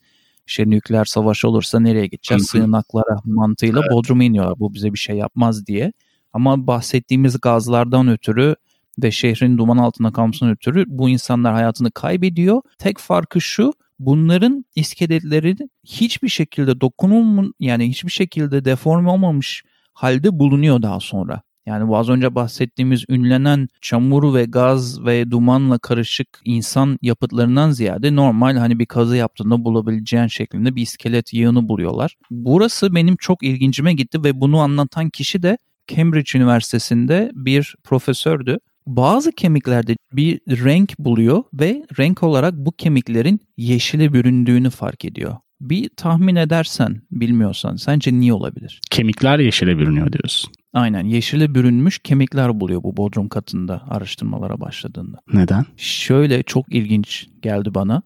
işte 0.47 0.69
nükleer 0.69 1.05
savaş 1.05 1.45
olursa 1.45 1.79
nereye 1.79 2.07
gideceğiz? 2.07 2.45
Sığınaklara 2.45 3.17
mantığıyla 3.25 3.81
evet. 3.81 3.91
Bodrum'a 3.91 4.23
iniyorlar. 4.23 4.59
Bu 4.59 4.73
bize 4.73 4.93
bir 4.93 4.99
şey 4.99 5.15
yapmaz 5.15 5.67
diye. 5.67 5.93
Ama 6.33 6.67
bahsettiğimiz 6.67 7.41
gazlardan 7.41 8.07
ötürü 8.07 8.55
ve 9.03 9.11
şehrin 9.11 9.57
duman 9.57 9.77
altında 9.77 10.11
kalmasından 10.11 10.53
ötürü 10.53 10.85
bu 10.87 11.09
insanlar 11.09 11.53
hayatını 11.53 11.91
kaybediyor. 11.91 12.61
Tek 12.77 12.97
farkı 12.97 13.41
şu 13.41 13.73
bunların 13.99 14.65
iskeletleri 14.75 15.55
hiçbir 15.83 16.29
şekilde 16.29 16.81
dokunulmun 16.81 17.53
yani 17.59 17.89
hiçbir 17.89 18.11
şekilde 18.11 18.65
deforme 18.65 19.09
olmamış 19.09 19.63
halde 19.93 20.39
bulunuyor 20.39 20.81
daha 20.81 20.99
sonra. 20.99 21.41
Yani 21.65 21.87
bu 21.87 21.97
az 21.97 22.09
önce 22.09 22.35
bahsettiğimiz 22.35 23.05
ünlenen 23.09 23.67
çamur 23.81 24.33
ve 24.33 24.45
gaz 24.45 25.05
ve 25.05 25.31
dumanla 25.31 25.79
karışık 25.79 26.27
insan 26.45 26.97
yapıtlarından 27.01 27.71
ziyade 27.71 28.15
normal 28.15 28.55
hani 28.55 28.79
bir 28.79 28.85
kazı 28.85 29.15
yaptığında 29.15 29.65
bulabileceğin 29.65 30.27
şeklinde 30.27 30.75
bir 30.75 30.81
iskelet 30.81 31.33
yığını 31.33 31.69
buluyorlar. 31.69 32.15
Burası 32.31 32.95
benim 32.95 33.15
çok 33.15 33.43
ilgincime 33.43 33.93
gitti 33.93 34.23
ve 34.23 34.41
bunu 34.41 34.59
anlatan 34.59 35.09
kişi 35.09 35.43
de 35.43 35.57
Cambridge 35.87 36.39
Üniversitesi'nde 36.39 37.31
bir 37.33 37.75
profesördü. 37.83 38.57
Bazı 38.87 39.31
kemiklerde 39.31 39.95
bir 40.13 40.39
renk 40.47 40.99
buluyor 40.99 41.43
ve 41.53 41.85
renk 41.99 42.23
olarak 42.23 42.53
bu 42.53 42.71
kemiklerin 42.71 43.39
yeşile 43.57 44.13
büründüğünü 44.13 44.69
fark 44.69 45.05
ediyor. 45.05 45.37
Bir 45.61 45.89
tahmin 45.97 46.35
edersen, 46.35 47.01
bilmiyorsan 47.11 47.75
sence 47.75 48.13
niye 48.13 48.33
olabilir? 48.33 48.81
Kemikler 48.91 49.39
yeşile 49.39 49.77
bürünüyor 49.77 50.11
diyorsun. 50.11 50.53
Aynen 50.73 51.05
yeşile 51.05 51.55
bürünmüş 51.55 51.99
kemikler 51.99 52.59
buluyor 52.59 52.83
bu 52.83 52.97
bodrum 52.97 53.29
katında 53.29 53.83
araştırmalara 53.89 54.59
başladığında. 54.59 55.17
Neden? 55.33 55.65
Şöyle 55.77 56.43
çok 56.43 56.75
ilginç 56.75 57.27
geldi 57.41 57.73
bana. 57.73 58.01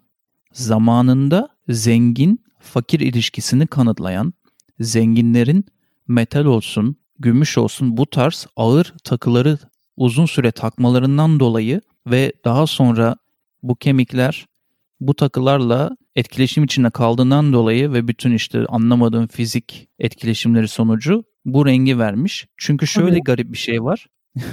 Zamanında 0.54 1.50
zengin 1.70 2.40
fakir 2.60 3.00
ilişkisini 3.00 3.68
kanıtlayan 3.68 4.34
zenginlerin 4.80 5.66
metal 6.08 6.46
olsun, 6.46 6.96
gümüş 7.20 7.58
olsun 7.58 7.98
bu 7.98 8.06
tarz 8.06 8.48
ağır 8.56 8.94
takıları 9.04 9.58
uzun 9.98 10.26
süre 10.26 10.52
takmalarından 10.52 11.40
dolayı 11.40 11.82
ve 12.08 12.34
daha 12.46 12.68
sonra 12.68 13.16
bu 13.64 13.76
kemikler 13.76 14.46
bu 15.00 15.14
takılarla 15.16 15.98
etkileşim 16.16 16.64
içinde 16.64 16.90
kaldığından 16.90 17.54
dolayı 17.54 17.94
ve 17.94 18.08
bütün 18.08 18.32
işte 18.32 18.66
anlamadığım 18.66 19.28
fizik 19.28 19.88
etkileşimleri 20.00 20.68
sonucu 20.68 21.24
bu 21.46 21.66
rengi 21.66 22.00
vermiş. 22.00 22.48
Çünkü 22.58 22.88
şöyle 22.88 23.12
Tabii. 23.12 23.24
garip 23.24 23.52
bir 23.52 23.58
şey 23.58 23.84
var. 23.84 24.08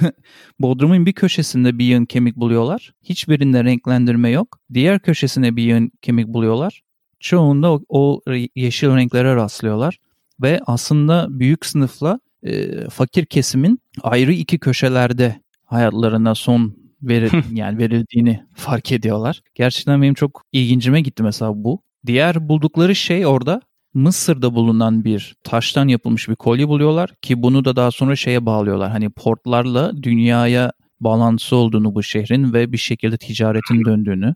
Bodrum'un 0.59 1.05
bir 1.05 1.13
köşesinde 1.13 1.79
bir 1.79 1.85
yığın 1.85 2.05
kemik 2.05 2.35
buluyorlar. 2.35 2.93
Hiçbirinde 3.03 3.63
renklendirme 3.63 4.29
yok. 4.29 4.59
Diğer 4.73 4.99
köşesine 4.99 5.55
bir 5.55 5.63
yığın 5.63 5.91
kemik 6.01 6.27
buluyorlar. 6.27 6.81
Çoğunda 7.19 7.73
o, 7.73 7.81
o 7.89 8.21
yeşil 8.55 8.95
renklere 8.95 9.35
rastlıyorlar. 9.35 9.97
Ve 10.41 10.59
aslında 10.65 11.27
büyük 11.29 11.65
sınıfla 11.65 12.19
e, 12.45 12.89
fakir 12.89 13.25
kesimin 13.25 13.79
ayrı 14.01 14.33
iki 14.33 14.59
köşelerde 14.59 15.41
hayatlarına 15.65 16.35
son 16.35 16.75
verir, 17.01 17.31
yani 17.51 17.77
verildiğini 17.77 18.43
fark 18.55 18.91
ediyorlar. 18.91 19.41
Gerçekten 19.55 20.01
benim 20.01 20.13
çok 20.13 20.43
ilgincime 20.51 21.01
gitti 21.01 21.23
mesela 21.23 21.51
bu. 21.55 21.81
Diğer 22.05 22.49
buldukları 22.49 22.95
şey 22.95 23.25
orada 23.25 23.61
Mısır'da 23.93 24.55
bulunan 24.55 25.05
bir 25.05 25.35
taştan 25.43 25.87
yapılmış 25.87 26.29
bir 26.29 26.35
kolye 26.35 26.67
buluyorlar 26.67 27.15
ki 27.21 27.41
bunu 27.41 27.65
da 27.65 27.75
daha 27.75 27.91
sonra 27.91 28.15
şeye 28.15 28.45
bağlıyorlar. 28.45 28.91
Hani 28.91 29.09
portlarla 29.09 30.03
dünyaya 30.03 30.71
bağlantısı 30.99 31.55
olduğunu 31.55 31.95
bu 31.95 32.03
şehrin 32.03 32.53
ve 32.53 32.71
bir 32.71 32.77
şekilde 32.77 33.17
ticaretin 33.17 33.85
döndüğünü. 33.85 34.35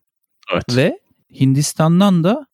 Evet. 0.53 0.63
Ve 0.75 0.99
Hindistan'dan 1.39 2.23
da 2.23 2.47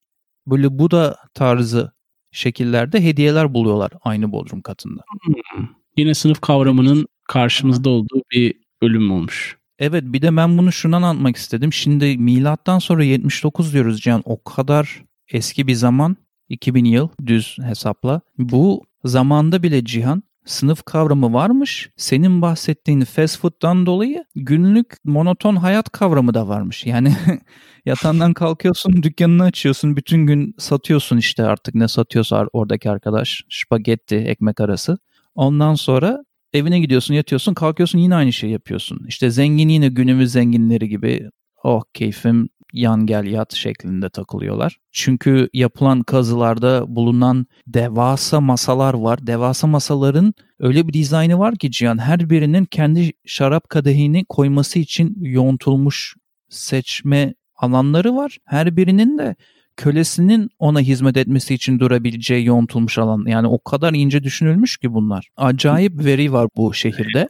böyle 0.48 0.80
Buda 0.80 1.18
tarzı 1.34 1.95
şekillerde 2.36 3.04
hediyeler 3.04 3.54
buluyorlar 3.54 3.92
aynı 4.02 4.32
bodrum 4.32 4.62
katında. 4.62 5.04
Hmm. 5.26 5.68
Yine 5.98 6.14
sınıf 6.14 6.42
kavramının 6.42 7.08
karşımızda 7.28 7.90
olduğu 7.90 8.22
bir 8.32 8.54
bölüm 8.82 9.12
olmuş. 9.12 9.58
Evet 9.80 10.04
bir 10.08 10.22
de 10.22 10.38
ben 10.38 10.58
bunu 10.58 10.72
şundan 10.72 11.02
anlatmak 11.02 11.36
istedim. 11.36 11.74
Şimdi 11.74 12.18
milattan 12.18 12.80
sonra 12.80 13.04
79 13.04 13.74
diyoruz 13.74 14.02
Can. 14.02 14.22
O 14.26 14.44
kadar 14.44 15.04
eski 15.32 15.68
bir 15.68 15.74
zaman 15.74 16.18
2000 16.50 16.86
yıl 16.86 17.10
düz 17.26 17.58
hesapla. 17.62 18.22
Bu 18.38 18.84
zamanda 19.04 19.64
bile 19.64 19.86
Cihan 19.86 20.24
sınıf 20.46 20.84
kavramı 20.84 21.34
varmış. 21.34 21.90
Senin 21.98 22.42
bahsettiğin 22.42 23.02
fast 23.02 23.40
food'dan 23.40 23.86
dolayı 23.86 24.26
günlük 24.36 24.94
monoton 25.04 25.56
hayat 25.56 25.90
kavramı 25.90 26.34
da 26.34 26.48
varmış. 26.48 26.86
Yani 26.86 27.16
yatağından 27.86 28.34
kalkıyorsun, 28.34 29.04
dükkanını 29.04 29.44
açıyorsun, 29.44 29.96
bütün 29.96 30.26
gün 30.28 30.56
satıyorsun 30.58 31.18
işte 31.18 31.44
artık 31.44 31.76
ne 31.76 31.88
satıyorsa 31.88 32.48
oradaki 32.54 32.90
arkadaş. 32.90 33.44
Spagetti, 33.50 34.16
ekmek 34.16 34.62
arası. 34.62 34.98
Ondan 35.36 35.76
sonra 35.76 36.26
evine 36.54 36.80
gidiyorsun, 36.80 37.14
yatıyorsun, 37.14 37.54
kalkıyorsun 37.54 38.00
yine 38.00 38.16
aynı 38.16 38.34
şeyi 38.34 38.54
yapıyorsun. 38.54 39.06
İşte 39.08 39.30
zengin 39.30 39.70
yine 39.70 39.88
günümüz 39.88 40.32
zenginleri 40.32 40.90
gibi 40.90 41.30
oh 41.66 41.84
keyfim 41.94 42.50
yan 42.74 43.06
gel 43.06 43.26
yat 43.26 43.56
şeklinde 43.56 44.10
takılıyorlar. 44.10 44.78
Çünkü 44.92 45.50
yapılan 45.54 46.04
kazılarda 46.04 46.96
bulunan 46.96 47.46
devasa 47.68 48.42
masalar 48.42 48.94
var. 48.94 49.28
Devasa 49.28 49.68
masaların 49.68 50.34
öyle 50.60 50.88
bir 50.88 50.94
dizaynı 50.94 51.40
var 51.40 51.56
ki 51.56 51.72
Cihan 51.72 51.98
her 51.98 52.30
birinin 52.30 52.66
kendi 52.66 53.12
şarap 53.26 53.70
kadehini 53.70 54.26
koyması 54.26 54.80
için 54.80 55.16
yoğuntulmuş 55.22 56.16
seçme 56.50 57.34
alanları 57.56 58.16
var. 58.16 58.38
Her 58.46 58.78
birinin 58.78 59.18
de 59.18 59.36
kölesinin 59.78 60.50
ona 60.60 60.80
hizmet 60.80 61.18
etmesi 61.18 61.54
için 61.54 61.80
durabileceği 61.80 62.46
yoğuntulmuş 62.46 62.98
alan. 62.98 63.26
Yani 63.28 63.48
o 63.48 63.64
kadar 63.64 63.94
ince 63.94 64.24
düşünülmüş 64.24 64.78
ki 64.78 64.94
bunlar. 64.94 65.30
Acayip 65.38 66.06
veri 66.06 66.34
var 66.34 66.48
bu 66.58 66.74
şehirde 66.74 67.28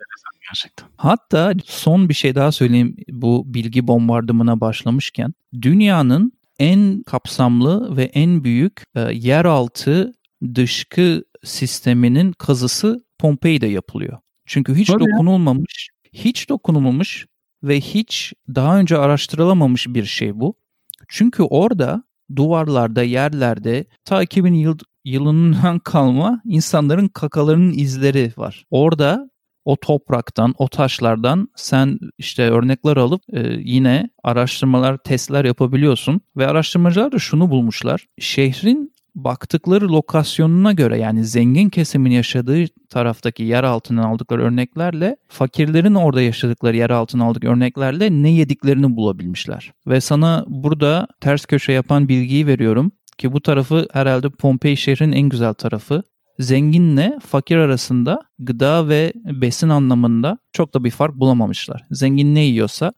gerçekten. 0.49 0.87
Hatta 0.97 1.53
son 1.65 2.09
bir 2.09 2.13
şey 2.13 2.35
daha 2.35 2.51
söyleyeyim 2.51 2.95
bu 3.09 3.43
bilgi 3.53 3.87
bombardımına 3.87 4.61
başlamışken. 4.61 5.33
Dünyanın 5.61 6.31
en 6.59 7.03
kapsamlı 7.03 7.97
ve 7.97 8.03
en 8.03 8.43
büyük 8.43 8.83
e, 8.95 8.99
yeraltı 9.01 10.13
dışkı 10.55 11.23
sisteminin 11.43 12.31
kazısı 12.31 13.05
Pompei'de 13.19 13.67
yapılıyor. 13.67 14.17
Çünkü 14.45 14.75
hiç 14.75 14.87
Tabii 14.87 14.99
dokunulmamış, 14.99 15.89
ya. 16.13 16.23
hiç 16.23 16.49
dokunulmamış 16.49 17.25
ve 17.63 17.81
hiç 17.81 18.33
daha 18.55 18.79
önce 18.79 18.97
araştırılamamış 18.97 19.87
bir 19.87 20.05
şey 20.05 20.39
bu. 20.39 20.55
Çünkü 21.07 21.43
orada 21.43 22.03
duvarlarda, 22.35 23.03
yerlerde 23.03 23.85
ta 24.05 24.23
2000 24.23 24.53
yıl, 24.53 24.77
yılından 25.05 25.79
kalma 25.83 26.41
insanların 26.45 27.07
kakalarının 27.07 27.73
izleri 27.73 28.33
var. 28.37 28.65
Orada 28.69 29.29
o 29.65 29.75
topraktan, 29.75 30.53
o 30.57 30.67
taşlardan 30.67 31.49
sen 31.55 31.99
işte 32.17 32.49
örnekler 32.49 32.97
alıp 32.97 33.21
e, 33.33 33.57
yine 33.63 34.09
araştırmalar, 34.23 34.97
testler 34.97 35.45
yapabiliyorsun 35.45 36.21
ve 36.37 36.47
araştırmacılar 36.47 37.11
da 37.11 37.19
şunu 37.19 37.49
bulmuşlar. 37.49 38.05
Şehrin 38.19 38.95
baktıkları 39.15 39.87
lokasyonuna 39.89 40.71
göre 40.71 40.97
yani 40.97 41.25
zengin 41.25 41.69
kesimin 41.69 42.11
yaşadığı 42.11 42.65
taraftaki 42.89 43.43
yer 43.43 43.63
altından 43.63 44.03
aldıkları 44.03 44.41
örneklerle 44.41 45.17
fakirlerin 45.27 45.95
orada 45.95 46.21
yaşadıkları 46.21 46.77
yer 46.77 46.89
altına 46.89 47.25
aldık 47.25 47.43
örneklerle 47.43 48.09
ne 48.11 48.29
yediklerini 48.29 48.95
bulabilmişler. 48.95 49.71
Ve 49.87 50.01
sana 50.01 50.45
burada 50.47 51.07
ters 51.21 51.45
köşe 51.45 51.71
yapan 51.71 52.07
bilgiyi 52.07 52.47
veriyorum 52.47 52.91
ki 53.17 53.33
bu 53.33 53.41
tarafı 53.41 53.87
herhalde 53.93 54.29
Pompei 54.29 54.77
şehrin 54.77 55.11
en 55.11 55.29
güzel 55.29 55.53
tarafı 55.53 56.03
zenginle 56.39 57.19
fakir 57.25 57.57
arasında 57.57 58.21
gıda 58.39 58.89
ve 58.89 59.13
besin 59.15 59.69
anlamında 59.69 60.37
çok 60.53 60.73
da 60.73 60.83
bir 60.83 60.91
fark 60.91 61.15
bulamamışlar. 61.15 61.83
Zengin 61.91 62.35
ne 62.35 62.43
yiyorsa 62.43 62.93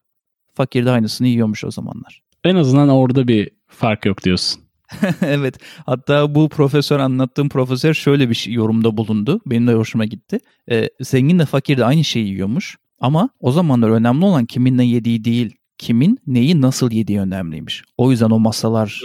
fakir 0.54 0.86
de 0.86 0.92
aynısını 0.92 1.28
yiyormuş 1.28 1.64
o 1.64 1.72
zamanlar. 1.72 2.22
En 2.44 2.56
azından 2.56 2.90
orada 2.90 3.28
bir 3.28 3.50
fark 3.68 4.06
yok 4.06 4.24
diyorsun. 4.24 4.62
evet. 5.22 5.58
Hatta 5.86 6.36
bu 6.36 6.50
profesör 6.50 7.00
anlattığım 7.00 7.50
profesör 7.50 7.94
şöyle 7.94 8.30
bir 8.30 8.36
şey, 8.36 8.54
yorumda 8.54 8.98
bulundu. 8.98 9.42
Benim 9.46 9.68
de 9.68 9.74
hoşuma 9.74 10.06
gitti. 10.06 10.40
Ee, 10.72 10.90
zengin 11.02 11.40
de 11.40 11.46
fakir 11.46 11.78
de 11.78 11.86
aynı 11.86 12.04
şeyi 12.04 12.28
yiyormuş. 12.28 12.78
Ama 13.00 13.30
o 13.40 13.52
zamanlar 13.52 13.90
önemli 13.90 14.26
olan 14.26 14.46
kimin 14.46 14.78
ne 14.78 14.86
yediği 14.86 15.24
değil, 15.24 15.56
kimin 15.78 16.20
neyi 16.28 16.62
nasıl 16.62 16.92
yediği 16.92 17.20
önemliymiş. 17.20 17.84
O 17.98 18.12
yüzden 18.12 18.30
o 18.30 18.40
masalar, 18.40 19.02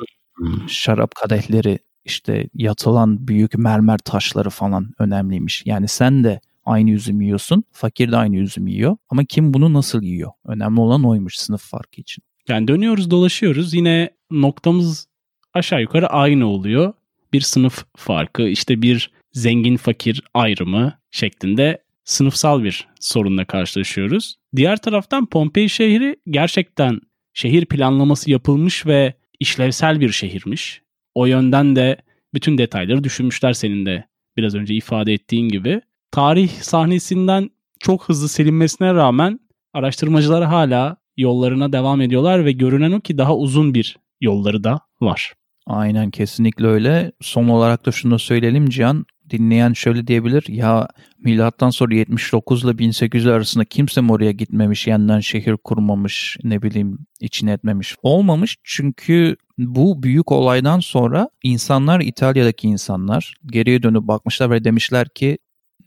şarap 0.68 1.14
kadehleri, 1.14 1.78
işte 2.04 2.49
yatılan 2.54 3.28
büyük 3.28 3.59
mermer 3.59 3.99
taşları 3.99 4.50
falan 4.50 4.90
önemliymiş. 4.99 5.62
Yani 5.66 5.88
sen 5.88 6.25
de 6.25 6.40
aynı 6.64 6.90
üzüm 6.90 7.21
yiyorsun, 7.21 7.64
fakir 7.73 8.12
de 8.12 8.16
aynı 8.16 8.37
üzüm 8.37 8.66
yiyor. 8.66 8.97
Ama 9.11 9.25
kim 9.25 9.54
bunu 9.54 9.73
nasıl 9.73 10.02
yiyor? 10.02 10.30
Önemli 10.47 10.80
olan 10.80 11.04
oymuş 11.04 11.37
sınıf 11.37 11.62
farkı 11.62 12.00
için. 12.00 12.25
Yani 12.49 12.68
dönüyoruz 12.68 13.11
dolaşıyoruz 13.11 13.75
yine 13.75 14.11
noktamız 14.30 15.06
aşağı 15.54 15.80
yukarı 15.80 16.06
aynı 16.06 16.47
oluyor. 16.47 16.92
Bir 17.32 17.40
sınıf 17.40 17.85
farkı 17.97 18.42
işte 18.42 18.82
bir 18.82 19.11
zengin 19.32 19.76
fakir 19.76 20.23
ayrımı 20.35 20.99
şeklinde 21.11 21.82
sınıfsal 22.04 22.62
bir 22.62 22.88
sorunla 23.00 23.44
karşılaşıyoruz. 23.44 24.37
Diğer 24.56 24.76
taraftan 24.76 25.26
Pompei 25.26 25.68
şehri 25.68 26.16
gerçekten 26.30 27.00
şehir 27.35 27.66
planlaması 27.66 28.30
yapılmış 28.30 28.87
ve 28.87 29.14
işlevsel 29.40 30.00
bir 30.00 30.11
şehirmiş. 30.11 30.82
O 31.14 31.26
yönden 31.26 31.76
de 31.76 31.97
bütün 32.35 32.59
detayları 32.59 33.04
düşünmüşler 33.04 33.52
senin 33.52 33.87
de 33.87 34.04
biraz 34.37 34.54
önce 34.54 34.75
ifade 34.75 35.12
ettiğin 35.12 35.49
gibi. 35.49 35.81
Tarih 36.11 36.49
sahnesinden 36.49 37.50
çok 37.81 38.09
hızlı 38.09 38.28
silinmesine 38.28 38.95
rağmen 38.95 39.40
araştırmacılar 39.73 40.45
hala 40.45 40.97
yollarına 41.16 41.73
devam 41.73 42.00
ediyorlar 42.00 42.45
ve 42.45 42.52
görünen 42.52 42.92
o 42.92 43.00
ki 43.00 43.19
daha 43.19 43.37
uzun 43.37 43.75
bir 43.75 43.97
yolları 44.21 44.64
da 44.64 44.81
var. 45.00 45.33
Aynen 45.66 46.11
kesinlikle 46.11 46.66
öyle. 46.66 47.12
Son 47.21 47.49
olarak 47.49 47.87
da 47.87 47.92
şunu 47.92 48.14
da 48.14 48.19
söyleyelim 48.19 48.69
Cihan. 48.69 49.04
Dinleyen 49.32 49.72
şöyle 49.72 50.06
diyebilir. 50.06 50.44
Ya 50.48 50.88
milattan 51.18 51.70
sonra 51.70 51.94
79 51.94 52.64
ile 52.64 52.78
1800 52.78 53.26
arasında 53.26 53.64
kimse 53.64 54.00
oraya 54.00 54.32
gitmemiş, 54.32 54.86
yeniden 54.86 55.20
şehir 55.20 55.56
kurmamış, 55.56 56.36
ne 56.44 56.62
bileyim 56.62 56.98
içine 57.20 57.52
etmemiş. 57.52 57.96
Olmamış 58.02 58.56
çünkü 58.64 59.36
bu 59.58 60.02
büyük 60.02 60.32
olaydan 60.32 60.80
sonra 60.80 61.28
insanlar 61.42 62.00
İtalya'daki 62.00 62.68
insanlar 62.68 63.34
geriye 63.46 63.82
dönüp 63.82 64.02
bakmışlar 64.02 64.50
ve 64.50 64.64
demişler 64.64 65.08
ki 65.08 65.38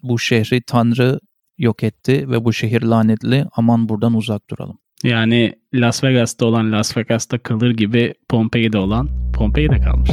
bu 0.03 0.19
şehri 0.19 0.61
Tanrı 0.61 1.19
yok 1.57 1.83
etti 1.83 2.29
ve 2.29 2.45
bu 2.45 2.53
şehir 2.53 2.81
lanetli 2.81 3.45
aman 3.55 3.89
buradan 3.89 4.13
uzak 4.13 4.49
duralım. 4.49 4.77
Yani 5.03 5.53
Las 5.73 6.03
Vegas'ta 6.03 6.45
olan 6.45 6.71
Las 6.71 6.97
Vegas'ta 6.97 7.37
kalır 7.37 7.71
gibi 7.71 8.13
Pompei'de 8.29 8.77
olan 8.77 9.09
Pompei'de 9.33 9.81
kalmış. 9.81 10.11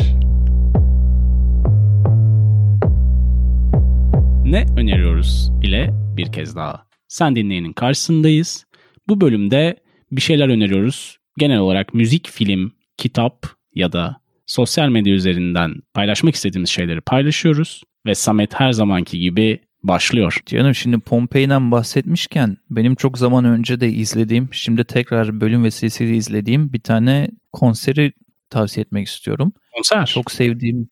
Ne 4.52 4.66
öneriyoruz 4.76 5.50
ile 5.62 5.90
bir 6.16 6.32
kez 6.32 6.56
daha. 6.56 6.87
Sen 7.09 7.37
dinleyenin 7.37 7.73
karşısındayız. 7.73 8.66
Bu 9.09 9.21
bölümde 9.21 9.76
bir 10.11 10.21
şeyler 10.21 10.49
öneriyoruz. 10.49 11.18
Genel 11.38 11.59
olarak 11.59 11.94
müzik, 11.94 12.28
film, 12.28 12.73
kitap 12.97 13.47
ya 13.75 13.92
da 13.92 14.17
sosyal 14.47 14.88
medya 14.88 15.15
üzerinden 15.15 15.75
paylaşmak 15.95 16.34
istediğimiz 16.34 16.71
şeyleri 16.71 17.00
paylaşıyoruz. 17.00 17.82
Ve 18.06 18.15
Samet 18.15 18.60
her 18.60 18.73
zamanki 18.73 19.19
gibi 19.19 19.60
başlıyor. 19.82 20.41
Canım 20.47 20.75
şimdi 20.75 20.99
Pompei'den 20.99 21.71
bahsetmişken 21.71 22.56
benim 22.71 22.95
çok 22.95 23.19
zaman 23.19 23.45
önce 23.45 23.80
de 23.80 23.88
izlediğim, 23.88 24.49
şimdi 24.52 24.84
tekrar 24.84 25.41
bölüm 25.41 25.65
vesilesiyle 25.65 26.17
izlediğim 26.17 26.73
bir 26.73 26.80
tane 26.80 27.28
konseri 27.52 28.12
tavsiye 28.50 28.82
etmek 28.82 29.06
istiyorum. 29.06 29.52
Konser. 29.75 30.06
Çok 30.06 30.30
sevdiğim 30.30 30.88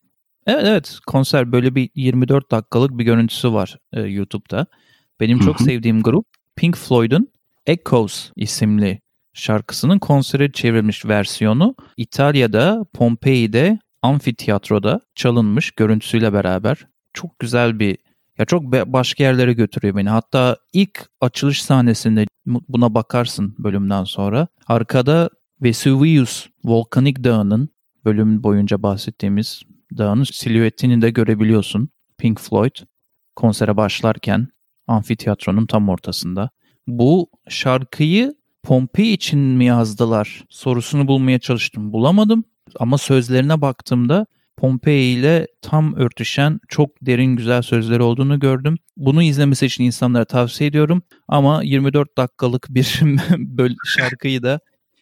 Evet 0.47 0.63
evet 0.65 0.99
konser 1.07 1.51
böyle 1.51 1.75
bir 1.75 1.89
24 1.95 2.51
dakikalık 2.51 2.97
bir 2.97 3.03
görüntüsü 3.03 3.53
var 3.53 3.77
e, 3.93 4.01
YouTube'da. 4.01 4.65
Benim 5.19 5.39
çok 5.39 5.59
Hı-hı. 5.59 5.63
sevdiğim 5.63 6.03
grup 6.03 6.25
Pink 6.55 6.77
Floyd'un 6.77 7.31
Echoes 7.65 8.31
isimli 8.35 9.01
şarkısının 9.33 9.99
konsere 9.99 10.51
çevrilmiş 10.51 11.05
versiyonu 11.05 11.75
İtalya'da 11.97 12.85
Pompei'de 12.93 13.79
amfiteyatroda 14.01 14.99
çalınmış 15.15 15.71
görüntüsüyle 15.71 16.33
beraber. 16.33 16.87
Çok 17.13 17.39
güzel 17.39 17.79
bir 17.79 17.97
ya 18.37 18.45
çok 18.45 18.63
başka 18.63 19.23
yerlere 19.23 19.53
götürüyor 19.53 19.95
beni. 19.95 20.09
Hatta 20.09 20.57
ilk 20.73 21.09
açılış 21.21 21.63
sahnesinde 21.63 22.25
buna 22.45 22.95
bakarsın 22.95 23.55
bölümden 23.59 24.03
sonra. 24.03 24.47
Arkada 24.67 25.29
Vesuvius 25.61 26.47
volkanik 26.63 27.23
dağının 27.23 27.69
bölüm 28.05 28.43
boyunca 28.43 28.83
bahsettiğimiz 28.83 29.61
dağının 29.97 30.23
silüetini 30.23 31.01
de 31.01 31.09
görebiliyorsun. 31.09 31.89
Pink 32.17 32.39
Floyd 32.39 32.75
konsere 33.35 33.77
başlarken 33.77 34.47
amfiteyatronun 34.87 35.65
tam 35.65 35.89
ortasında. 35.89 36.49
Bu 36.87 37.29
şarkıyı 37.49 38.33
Pompei 38.63 39.13
için 39.13 39.39
mi 39.39 39.65
yazdılar 39.65 40.43
sorusunu 40.49 41.07
bulmaya 41.07 41.39
çalıştım. 41.39 41.93
Bulamadım 41.93 42.43
ama 42.79 42.97
sözlerine 42.97 43.61
baktığımda 43.61 44.25
Pompei 44.57 45.13
ile 45.13 45.47
tam 45.61 45.95
örtüşen 45.95 46.59
çok 46.67 46.89
derin 47.01 47.35
güzel 47.35 47.61
sözleri 47.61 48.01
olduğunu 48.01 48.39
gördüm. 48.39 48.77
Bunu 48.97 49.23
izlemesi 49.23 49.65
için 49.65 49.83
insanlara 49.83 50.25
tavsiye 50.25 50.69
ediyorum. 50.69 51.01
Ama 51.27 51.63
24 51.63 52.17
dakikalık 52.17 52.67
bir 52.69 53.01
şarkıyı 53.85 54.43
da 54.43 54.59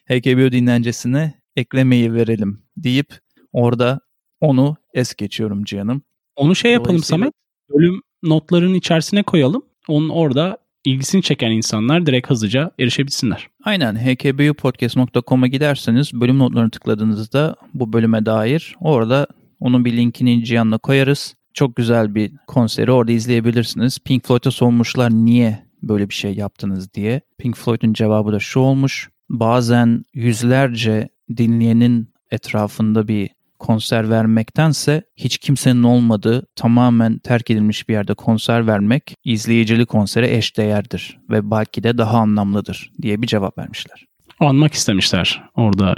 HKBO 0.08 0.52
dinlencesine 0.52 1.34
eklemeyi 1.56 2.14
verelim 2.14 2.62
deyip 2.76 3.18
orada 3.52 4.00
onu 4.40 4.76
es 4.94 5.14
geçiyorum 5.14 5.64
Cihan'ım. 5.64 6.02
Onu 6.36 6.54
şey 6.54 6.72
yapalım 6.72 7.02
Samet. 7.02 7.32
Bölüm 7.74 8.02
notlarının 8.22 8.74
içerisine 8.74 9.22
koyalım. 9.22 9.62
Onun 9.88 10.08
orada 10.08 10.58
ilgisini 10.84 11.22
çeken 11.22 11.50
insanlar 11.50 12.06
direkt 12.06 12.30
hızlıca 12.30 12.70
erişebilsinler. 12.78 13.48
Aynen 13.64 13.94
hkbupodcast.com'a 13.94 15.46
giderseniz 15.46 16.12
bölüm 16.12 16.38
notlarını 16.38 16.70
tıkladığınızda 16.70 17.56
bu 17.74 17.92
bölüme 17.92 18.26
dair 18.26 18.76
orada 18.80 19.26
onun 19.60 19.84
bir 19.84 19.96
linkini 19.96 20.44
Cihan'la 20.44 20.78
koyarız. 20.78 21.34
Çok 21.54 21.76
güzel 21.76 22.14
bir 22.14 22.32
konseri 22.46 22.92
orada 22.92 23.12
izleyebilirsiniz. 23.12 23.98
Pink 23.98 24.26
Floyd'a 24.26 24.50
sormuşlar 24.50 25.10
niye 25.10 25.66
böyle 25.82 26.08
bir 26.08 26.14
şey 26.14 26.34
yaptınız 26.34 26.94
diye. 26.94 27.20
Pink 27.38 27.56
Floyd'un 27.56 27.92
cevabı 27.92 28.32
da 28.32 28.38
şu 28.38 28.60
olmuş. 28.60 29.10
Bazen 29.30 30.04
yüzlerce 30.14 31.08
dinleyenin 31.36 32.08
etrafında 32.30 33.08
bir 33.08 33.30
konser 33.60 34.10
vermektense 34.10 35.02
hiç 35.16 35.38
kimsenin 35.38 35.82
olmadığı 35.82 36.46
tamamen 36.56 37.18
terk 37.18 37.50
edilmiş 37.50 37.88
bir 37.88 37.94
yerde 37.94 38.14
konser 38.14 38.66
vermek 38.66 39.14
izleyicili 39.24 39.86
konsere 39.86 40.36
eş 40.36 40.56
değerdir 40.56 41.18
ve 41.30 41.50
belki 41.50 41.82
de 41.82 41.98
daha 41.98 42.18
anlamlıdır 42.18 42.90
diye 43.02 43.22
bir 43.22 43.26
cevap 43.26 43.58
vermişler. 43.58 44.06
Anmak 44.40 44.74
istemişler 44.74 45.42
orada 45.54 45.94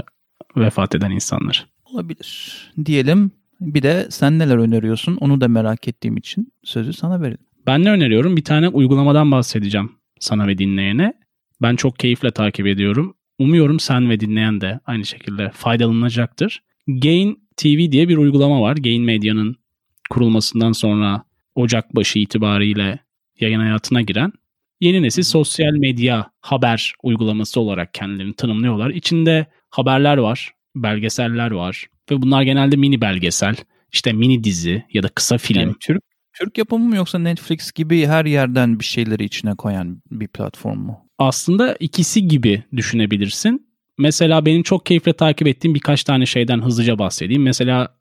vefat 0.57 0.95
eden 0.95 1.11
insanlar. 1.11 1.67
Olabilir 1.85 2.57
diyelim. 2.85 3.31
Bir 3.61 3.83
de 3.83 4.07
sen 4.11 4.39
neler 4.39 4.57
öneriyorsun 4.57 5.17
onu 5.17 5.41
da 5.41 5.49
merak 5.49 5.89
ettiğim 5.89 6.17
için 6.17 6.53
sözü 6.65 6.93
sana 6.93 7.21
verelim. 7.21 7.39
Ben 7.67 7.85
ne 7.85 7.91
öneriyorum? 7.91 8.37
Bir 8.37 8.45
tane 8.45 8.69
uygulamadan 8.69 9.31
bahsedeceğim 9.31 9.93
sana 10.21 10.47
ve 10.47 10.59
dinleyene. 10.59 11.13
Ben 11.63 11.77
çok 11.77 11.99
keyifle 11.99 12.31
takip 12.31 12.67
ediyorum. 12.67 13.15
Umuyorum 13.39 13.81
sen 13.81 14.11
ve 14.11 14.21
dinleyen 14.21 14.61
de 14.61 14.81
aynı 14.87 15.05
şekilde 15.05 15.51
faydalanacaktır. 15.51 16.63
Gain 16.87 17.49
TV 17.57 17.93
diye 17.93 18.09
bir 18.09 18.17
uygulama 18.17 18.61
var. 18.61 18.77
Gain 18.77 19.03
Medya'nın 19.03 19.57
kurulmasından 20.11 20.73
sonra 20.73 21.25
Ocak 21.55 21.97
başı 21.97 22.19
itibariyle 22.19 22.99
yayın 23.41 23.61
hayatına 23.61 24.03
giren 24.03 24.33
yeni 24.81 25.03
nesil 25.03 25.23
sosyal 25.23 25.73
medya 25.73 26.31
haber 26.41 26.95
uygulaması 27.03 27.61
olarak 27.61 27.95
kendilerini 27.95 28.35
tanımlıyorlar. 28.35 28.91
İçinde 28.91 29.47
haberler 29.71 30.17
var, 30.17 30.51
belgeseller 30.77 31.51
var 31.51 31.87
ve 32.11 32.23
bunlar 32.23 32.43
genelde 32.43 32.77
mini 32.77 33.01
belgesel, 33.01 33.57
işte 33.93 34.13
mini 34.13 34.45
dizi 34.45 34.85
ya 34.93 35.03
da 35.03 35.09
kısa 35.09 35.39
film. 35.39 35.61
Yani 35.61 35.75
Türk 35.81 36.03
Türk 36.33 36.59
yapımı 36.59 36.89
mı 36.89 36.97
yoksa 36.97 37.19
Netflix 37.19 37.73
gibi 37.73 38.07
her 38.07 38.25
yerden 38.25 38.81
bir 38.81 38.85
şeyleri 38.85 39.25
içine 39.25 39.55
koyan 39.55 40.03
bir 40.11 40.29
platform 40.29 40.79
mu? 40.79 41.09
Aslında 41.19 41.77
ikisi 41.81 42.29
gibi 42.29 42.63
düşünebilirsin. 42.77 43.72
Mesela 44.03 44.47
benim 44.47 44.63
çok 44.63 44.87
keyifle 44.87 45.13
takip 45.13 45.49
ettiğim 45.49 45.75
birkaç 45.75 46.05
tane 46.05 46.27
şeyden 46.27 46.63
hızlıca 46.63 46.99
bahsedeyim. 46.99 47.43
Mesela 47.43 47.97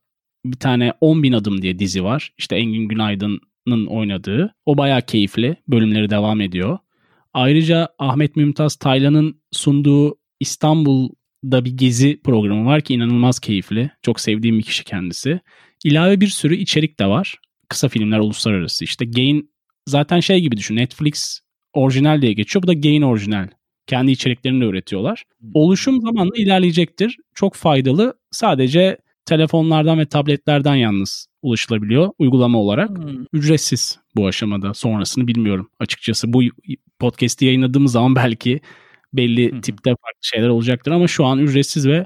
bir 0.45 0.57
tane 0.57 0.93
10 1.01 1.23
bin 1.23 1.33
adım 1.33 1.61
diye 1.61 1.79
dizi 1.79 2.03
var. 2.03 2.33
İşte 2.37 2.55
Engin 2.55 2.87
Günaydın'ın 2.87 3.85
oynadığı. 3.85 4.55
O 4.65 4.77
bayağı 4.77 5.01
keyifli. 5.01 5.55
Bölümleri 5.67 6.09
devam 6.09 6.41
ediyor. 6.41 6.77
Ayrıca 7.33 7.89
Ahmet 7.99 8.35
Mümtaz 8.35 8.75
Taylan'ın 8.75 9.41
sunduğu 9.51 10.17
İstanbul'da 10.39 11.65
bir 11.65 11.77
gezi 11.77 12.21
programı 12.23 12.65
var 12.65 12.81
ki 12.81 12.93
inanılmaz 12.93 13.39
keyifli. 13.39 13.91
Çok 14.01 14.19
sevdiğim 14.19 14.57
bir 14.57 14.63
kişi 14.63 14.83
kendisi. 14.83 15.39
İlave 15.83 16.21
bir 16.21 16.27
sürü 16.27 16.55
içerik 16.55 16.99
de 16.99 17.05
var. 17.05 17.35
Kısa 17.69 17.89
filmler 17.89 18.19
uluslararası. 18.19 18.83
İşte 18.85 19.05
Gain 19.05 19.51
zaten 19.87 20.19
şey 20.19 20.41
gibi 20.41 20.57
düşün. 20.57 20.75
Netflix 20.75 21.39
orijinal 21.73 22.21
diye 22.21 22.33
geçiyor. 22.33 22.63
Bu 22.63 22.67
da 22.67 22.73
Gain 22.73 23.01
orijinal 23.01 23.47
kendi 23.91 24.11
içeriklerini 24.11 24.63
üretiyorlar. 24.63 25.23
Oluşum 25.53 26.01
zamanla 26.01 26.35
ilerleyecektir. 26.37 27.17
Çok 27.33 27.55
faydalı. 27.55 28.13
Sadece 28.31 28.97
telefonlardan 29.25 29.99
ve 29.99 30.05
tabletlerden 30.05 30.75
yalnız 30.75 31.27
ulaşılabiliyor 31.41 32.11
uygulama 32.19 32.59
olarak. 32.59 32.89
Hmm. 32.89 33.25
Ücretsiz 33.33 33.99
bu 34.15 34.27
aşamada. 34.27 34.73
Sonrasını 34.73 35.27
bilmiyorum 35.27 35.69
açıkçası. 35.79 36.33
Bu 36.33 36.41
podcast'i 36.99 37.45
yayınladığımız 37.45 37.91
zaman 37.91 38.15
belki 38.15 38.61
belli 39.13 39.51
hı. 39.51 39.61
tipte 39.61 39.89
farklı 39.89 40.21
şeyler 40.21 40.47
olacaktır 40.47 40.91
ama 40.91 41.07
şu 41.07 41.25
an 41.25 41.39
ücretsiz 41.39 41.87
ve 41.87 42.05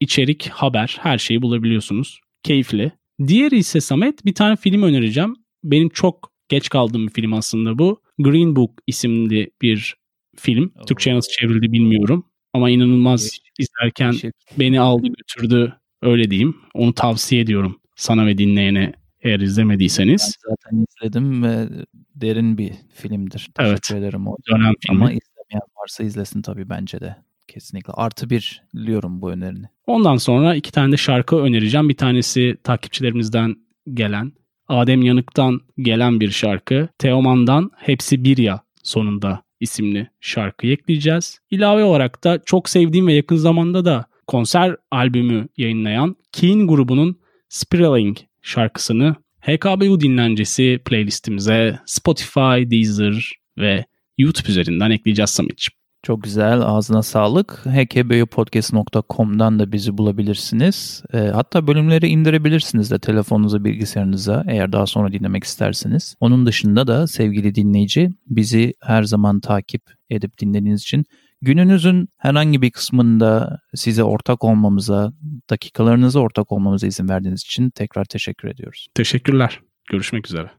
içerik, 0.00 0.48
haber, 0.48 0.96
her 1.00 1.18
şeyi 1.18 1.42
bulabiliyorsunuz. 1.42 2.20
Keyifli. 2.42 2.92
Diğeri 3.26 3.56
ise 3.56 3.80
Samet 3.80 4.24
bir 4.24 4.34
tane 4.34 4.56
film 4.56 4.82
önereceğim. 4.82 5.36
Benim 5.64 5.88
çok 5.88 6.30
geç 6.48 6.68
kaldığım 6.68 7.06
bir 7.06 7.12
film 7.12 7.32
aslında 7.32 7.78
bu. 7.78 8.00
Green 8.18 8.56
Book 8.56 8.70
isimli 8.86 9.50
bir 9.62 10.03
film. 10.36 10.72
Oo. 10.80 10.84
Türkçe'ye 10.84 11.16
nasıl 11.16 11.32
çevrildi 11.32 11.72
bilmiyorum. 11.72 12.26
Ama 12.52 12.70
inanılmaz 12.70 13.38
izlerken 13.58 14.10
Şey- 14.10 14.30
beni 14.58 14.80
aldı 14.80 15.06
götürdü 15.06 15.74
öyle 16.02 16.30
diyeyim. 16.30 16.56
Onu 16.74 16.94
tavsiye 16.94 17.40
ediyorum 17.42 17.80
sana 17.96 18.26
ve 18.26 18.38
dinleyene 18.38 18.92
eğer 19.22 19.40
Ben 19.40 19.44
izlemediyseniz. 19.44 20.36
zaten 20.48 20.84
izledim 20.90 21.42
ve 21.42 21.68
derin 22.14 22.58
bir 22.58 22.70
filmdir. 22.94 23.50
Evet. 23.58 23.82
Teşekkür 23.82 24.04
ederim. 24.06 24.26
O. 24.28 24.36
Dönem 24.50 24.72
filmi. 24.86 24.96
Ama 25.00 25.04
izlemeyen 25.12 25.62
varsa 25.82 26.04
izlesin 26.04 26.42
tabii 26.42 26.68
bence 26.68 27.00
de. 27.00 27.16
Kesinlikle. 27.48 27.92
Artı 27.92 28.30
bir 28.30 28.62
biliyorum 28.74 29.22
bu 29.22 29.30
önerini. 29.30 29.66
Ondan 29.86 30.16
sonra 30.16 30.54
iki 30.54 30.72
tane 30.72 30.92
de 30.92 30.96
şarkı 30.96 31.36
önereceğim. 31.36 31.88
Bir 31.88 31.96
tanesi 31.96 32.56
takipçilerimizden 32.64 33.56
gelen, 33.94 34.32
Adem 34.68 35.02
Yanık'tan 35.02 35.60
gelen 35.78 36.20
bir 36.20 36.30
şarkı. 36.30 36.88
Teoman'dan 36.98 37.70
Hepsi 37.76 38.24
Bir 38.24 38.38
Ya 38.38 38.60
sonunda 38.82 39.42
isimli 39.64 40.10
şarkıyı 40.20 40.72
ekleyeceğiz. 40.72 41.38
İlave 41.50 41.84
olarak 41.84 42.24
da 42.24 42.40
çok 42.46 42.68
sevdiğim 42.68 43.06
ve 43.06 43.12
yakın 43.12 43.36
zamanda 43.36 43.84
da 43.84 44.04
konser 44.26 44.76
albümü 44.90 45.48
yayınlayan 45.56 46.16
Keen 46.32 46.66
grubunun 46.66 47.18
Spiraling 47.48 48.18
şarkısını 48.42 49.16
HKBU 49.40 50.00
dinlencesi 50.00 50.80
playlistimize 50.84 51.80
Spotify, 51.86 52.70
Deezer 52.70 53.32
ve 53.58 53.84
YouTube 54.18 54.48
üzerinden 54.48 54.90
ekleyeceğiz 54.90 55.30
Samet'ciğim. 55.30 55.83
Çok 56.04 56.22
güzel. 56.22 56.62
Ağzına 56.62 57.02
sağlık. 57.02 57.66
hkbopodcast.com'dan 57.66 59.58
da 59.58 59.72
bizi 59.72 59.98
bulabilirsiniz. 59.98 61.02
E, 61.12 61.18
hatta 61.18 61.66
bölümleri 61.66 62.08
indirebilirsiniz 62.08 62.90
de 62.90 62.98
telefonunuza, 62.98 63.64
bilgisayarınıza 63.64 64.44
eğer 64.48 64.72
daha 64.72 64.86
sonra 64.86 65.12
dinlemek 65.12 65.44
isterseniz. 65.44 66.16
Onun 66.20 66.46
dışında 66.46 66.86
da 66.86 67.06
sevgili 67.06 67.54
dinleyici 67.54 68.10
bizi 68.26 68.74
her 68.82 69.02
zaman 69.02 69.40
takip 69.40 69.82
edip 70.10 70.38
dinlediğiniz 70.38 70.82
için 70.82 71.04
gününüzün 71.42 72.08
herhangi 72.18 72.62
bir 72.62 72.70
kısmında 72.70 73.58
size 73.74 74.04
ortak 74.04 74.44
olmamıza, 74.44 75.12
dakikalarınıza 75.50 76.20
ortak 76.20 76.52
olmamıza 76.52 76.86
izin 76.86 77.08
verdiğiniz 77.08 77.42
için 77.42 77.70
tekrar 77.70 78.04
teşekkür 78.04 78.48
ediyoruz. 78.48 78.86
Teşekkürler. 78.94 79.60
Görüşmek 79.90 80.26
üzere. 80.26 80.50